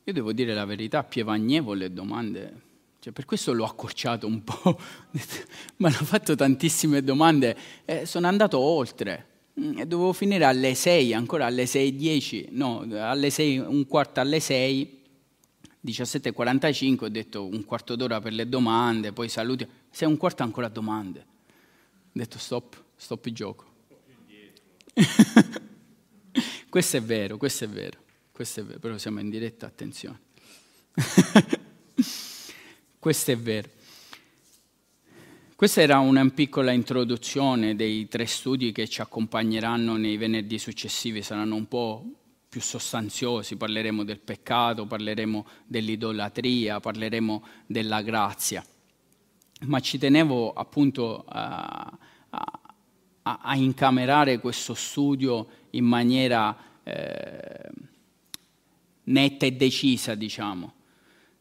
Io 0.08 0.14
devo 0.14 0.34
dire 0.34 0.54
la 0.54 0.66
verità, 0.66 1.04
Pievagnevo 1.04 1.74
le 1.74 1.92
domande. 1.92 2.62
Cioè, 3.00 3.12
per 3.12 3.26
questo 3.26 3.54
l'ho 3.54 3.66
accorciato 3.66 4.28
un 4.28 4.44
po', 4.44 4.80
mi 5.78 5.88
hanno 5.88 6.06
fatto 6.06 6.36
tantissime 6.36 7.04
domande, 7.04 7.58
eh, 7.86 8.06
sono 8.06 8.28
andato 8.28 8.60
oltre. 8.60 9.26
Mm, 9.60 9.80
e 9.80 9.88
dovevo 9.88 10.14
finire 10.14 10.46
alle 10.46 10.76
6, 10.76 11.12
ancora 11.14 11.48
alle 11.48 11.64
6.10, 11.64 12.50
no, 12.52 12.86
alle 13.00 13.32
6, 13.32 13.58
un 13.58 13.88
quarto 13.88 14.20
alle 14.20 14.40
6, 14.40 15.02
17.45, 15.84 17.04
ho 17.06 17.10
detto 17.10 17.44
un 17.44 17.66
quarto 17.66 17.96
d'ora 17.96 18.22
per 18.22 18.34
le 18.34 18.48
domande, 18.48 19.12
poi 19.12 19.28
saluti, 19.28 19.68
sei 19.90 20.08
un 20.08 20.18
quarto 20.18 20.44
ancora 20.44 20.68
domande. 20.68 21.20
Ho 21.20 22.12
detto 22.12 22.38
stop, 22.38 22.80
stop 22.96 23.26
il 23.26 23.34
gioco. 23.34 23.74
questo 26.70 26.98
è 26.98 27.02
vero, 27.02 27.38
questo 27.38 27.64
è 27.64 27.68
vero, 27.68 28.00
questo 28.36 28.60
è 28.60 28.64
vero, 28.66 28.80
però 28.80 28.98
siamo 28.98 29.22
in 29.22 29.30
diretta, 29.30 29.66
attenzione. 29.66 30.20
Questo 33.00 33.32
è 33.32 33.38
vero. 33.38 33.70
Questa 35.56 35.82
era 35.82 36.00
una 36.00 36.30
piccola 36.32 36.74
introduzione 36.74 37.78
dei 37.78 38.10
tre 38.10 38.26
studi 38.26 38.74
che 38.74 38.90
ci 38.90 39.00
accompagneranno 39.00 39.96
nei 39.96 40.18
venerdì 40.18 40.60
successivi, 40.60 41.22
saranno 41.22 41.56
un 41.56 41.70
po' 41.70 42.04
più 42.50 42.60
sostanziosi, 42.60 43.56
parleremo 43.56 44.04
del 44.04 44.20
peccato, 44.20 44.86
parleremo 44.86 45.48
dell'idolatria, 45.66 46.82
parleremo 46.82 47.46
della 47.68 48.02
grazia. 48.02 48.66
Ma 49.62 49.80
ci 49.80 49.98
tenevo 49.98 50.52
appunto 50.52 51.24
a, 51.26 51.98
a, 52.32 52.62
a 53.22 53.56
incamerare 53.56 54.40
questo 54.40 54.74
studio 54.74 55.48
in 55.70 55.86
maniera 55.86 56.82
eh, 56.84 57.85
netta 59.06 59.46
e 59.46 59.54
decisa, 59.54 60.16
diciamo 60.16 60.76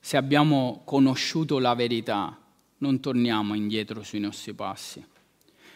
se 0.04 0.18
abbiamo 0.18 0.82
conosciuto 0.84 1.58
la 1.58 1.74
verità, 1.74 2.38
non 2.76 3.00
torniamo 3.00 3.54
indietro 3.54 4.02
sui 4.02 4.20
nostri 4.20 4.52
passi. 4.52 5.02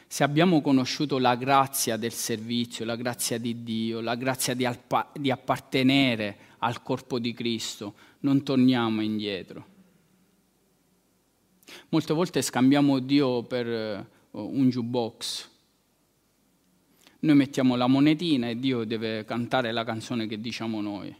Se 0.06 0.22
abbiamo 0.22 0.60
conosciuto 0.60 1.16
la 1.16 1.34
grazia 1.34 1.96
del 1.96 2.12
servizio, 2.12 2.84
la 2.84 2.96
grazia 2.96 3.38
di 3.38 3.62
Dio, 3.62 4.02
la 4.02 4.16
grazia 4.16 4.52
di, 4.52 4.66
alpa- 4.66 5.10
di 5.18 5.30
appartenere 5.30 6.36
al 6.58 6.82
corpo 6.82 7.18
di 7.18 7.32
Cristo, 7.32 7.94
non 8.20 8.42
torniamo 8.42 9.00
indietro. 9.00 9.66
Molte 11.88 12.12
volte 12.12 12.42
scambiamo 12.42 12.98
Dio 12.98 13.44
per 13.44 13.66
uh, 14.32 14.40
un 14.40 14.68
jukebox. 14.68 15.48
Noi 17.20 17.34
mettiamo 17.34 17.76
la 17.76 17.86
monetina 17.86 18.50
e 18.50 18.58
Dio 18.58 18.84
deve 18.84 19.24
cantare 19.24 19.72
la 19.72 19.84
canzone 19.84 20.26
che 20.26 20.38
diciamo 20.38 20.82
noi. 20.82 21.16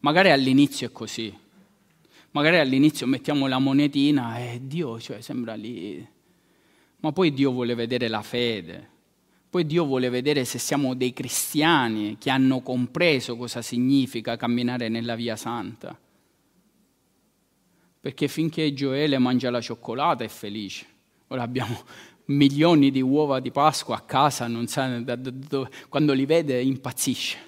Magari 0.00 0.30
all'inizio 0.30 0.86
è 0.86 0.92
così, 0.92 1.34
Magari 2.30 2.58
all'inizio 2.58 3.06
mettiamo 3.06 3.46
la 3.46 3.58
monetina 3.58 4.38
e 4.38 4.60
Dio 4.62 5.00
cioè, 5.00 5.22
sembra 5.22 5.54
lì, 5.54 6.06
ma 7.00 7.10
poi 7.10 7.32
Dio 7.32 7.50
vuole 7.52 7.74
vedere 7.74 8.06
la 8.08 8.20
fede, 8.20 8.88
poi 9.48 9.64
Dio 9.64 9.86
vuole 9.86 10.10
vedere 10.10 10.44
se 10.44 10.58
siamo 10.58 10.94
dei 10.94 11.14
cristiani 11.14 12.16
che 12.18 12.28
hanno 12.28 12.60
compreso 12.60 13.36
cosa 13.36 13.62
significa 13.62 14.36
camminare 14.36 14.88
nella 14.88 15.14
via 15.14 15.36
santa. 15.36 15.98
Perché 18.00 18.28
finché 18.28 18.72
Gioele 18.74 19.18
mangia 19.18 19.50
la 19.50 19.60
cioccolata 19.60 20.22
è 20.22 20.28
felice. 20.28 20.86
Ora 21.28 21.42
abbiamo 21.42 21.82
milioni 22.26 22.90
di 22.90 23.00
uova 23.00 23.40
di 23.40 23.50
Pasqua 23.50 23.96
a 23.96 24.00
casa, 24.02 24.48
sa, 24.66 25.02
quando 25.88 26.12
li 26.12 26.26
vede 26.26 26.62
impazzisce. 26.62 27.47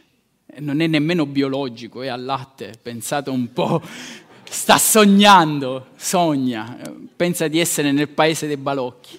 Non 0.58 0.80
è 0.80 0.86
nemmeno 0.86 1.26
biologico, 1.26 2.02
è 2.02 2.08
al 2.08 2.24
latte, 2.24 2.74
pensate 2.80 3.30
un 3.30 3.52
po' 3.52 3.80
sta 4.50 4.78
sognando, 4.78 5.90
sogna, 5.94 6.76
pensa 7.14 7.46
di 7.46 7.60
essere 7.60 7.92
nel 7.92 8.08
paese 8.08 8.48
dei 8.48 8.56
balocchi. 8.56 9.18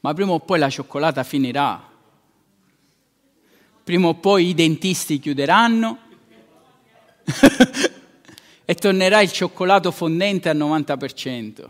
Ma 0.00 0.14
prima 0.14 0.32
o 0.32 0.40
poi 0.40 0.58
la 0.58 0.70
cioccolata 0.70 1.22
finirà. 1.22 1.88
Prima 3.84 4.08
o 4.08 4.14
poi 4.14 4.48
i 4.48 4.54
dentisti 4.54 5.18
chiuderanno 5.18 5.98
e 8.64 8.74
tornerà 8.74 9.20
il 9.20 9.30
cioccolato 9.30 9.90
fondente 9.90 10.48
al 10.48 10.56
90%. 10.56 11.68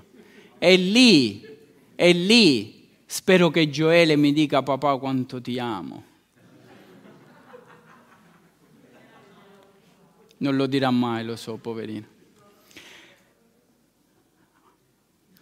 E 0.59 0.77
lì, 0.77 1.45
e 1.97 2.13
lì, 2.13 2.89
spero 3.05 3.51
che 3.51 3.69
Gioele 3.69 4.15
mi 4.15 4.33
dica 4.33 4.63
papà 4.63 4.97
quanto 4.99 5.41
ti 5.41 5.59
amo. 5.59 6.05
Non 10.41 10.57
lo 10.57 10.67
dirà 10.67 10.91
mai, 10.91 11.25
lo 11.25 11.37
so, 11.37 11.57
poverino. 11.57 12.07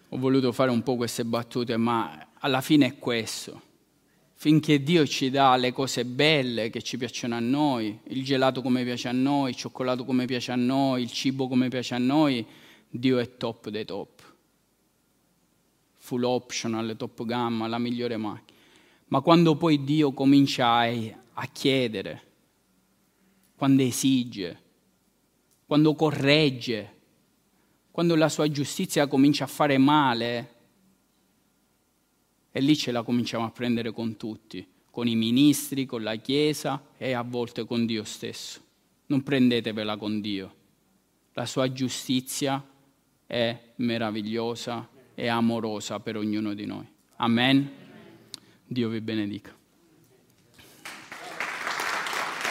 Ho 0.09 0.19
voluto 0.19 0.51
fare 0.53 0.71
un 0.71 0.83
po' 0.83 0.97
queste 0.97 1.25
battute, 1.25 1.77
ma 1.77 2.31
alla 2.39 2.61
fine 2.61 2.87
è 2.87 2.99
questo. 2.99 3.63
Finché 4.35 4.83
Dio 4.83 5.07
ci 5.07 5.31
dà 5.31 5.55
le 5.57 5.73
cose 5.73 6.05
belle 6.05 6.71
che 6.71 6.83
ci 6.83 6.97
piacciono 6.97 7.37
a 7.37 7.41
noi, 7.41 7.99
il 8.05 8.25
gelato 8.25 8.61
come 8.63 8.83
piace 8.85 9.09
a 9.09 9.13
noi, 9.13 9.51
il 9.51 9.57
cioccolato 9.57 10.05
come 10.05 10.27
piace 10.27 10.51
a 10.51 10.57
noi, 10.57 11.03
il 11.03 11.13
cibo 11.13 11.47
come 11.47 11.69
piace 11.69 11.95
a 11.95 11.99
noi, 11.99 12.45
Dio 12.89 13.19
è 13.19 13.37
top 13.37 13.69
dei 13.69 13.85
top. 13.85 14.23
Full 15.97 16.23
optional, 16.25 16.97
top 16.97 17.25
gamma, 17.25 17.69
la 17.69 17.79
migliore 17.79 18.17
macchina. 18.17 18.59
Ma 19.09 19.21
quando 19.21 19.57
poi 19.57 19.85
Dio 19.85 20.13
comincia 20.13 20.79
a 20.79 21.47
chiedere, 21.53 22.23
quando 23.57 23.83
esige, 23.83 24.67
quando 25.69 25.95
corregge, 25.95 26.95
quando 27.91 28.17
la 28.17 28.31
sua 28.31 28.51
giustizia 28.51 29.07
comincia 29.07 29.45
a 29.45 29.49
fare 29.49 29.77
male, 29.77 30.55
E 32.51 32.61
lì 32.61 32.75
ce 32.75 32.91
la 32.91 33.03
cominciamo 33.03 33.45
a 33.45 33.51
prendere 33.51 33.93
con 33.93 34.17
tutti, 34.17 34.67
con 34.91 35.07
i 35.07 35.15
ministri, 35.15 35.85
con 35.85 36.03
la 36.03 36.17
Chiesa 36.17 36.83
e 36.97 37.13
a 37.13 37.23
volte 37.23 37.67
con 37.67 37.85
Dio 37.85 38.03
stesso. 38.05 38.61
Non 39.07 39.23
prendetevela 39.23 39.97
con 39.97 40.21
Dio. 40.21 40.55
La 41.35 41.45
sua 41.47 41.71
giustizia 41.71 42.67
è 43.27 43.73
meravigliosa 43.77 44.89
e 45.15 45.29
amorosa 45.29 46.01
per 46.01 46.17
ognuno 46.17 46.55
di 46.55 46.65
noi. 46.65 46.87
Amen. 47.17 47.71
Dio 48.67 48.89
vi 48.89 49.01
benedica. 49.03 49.58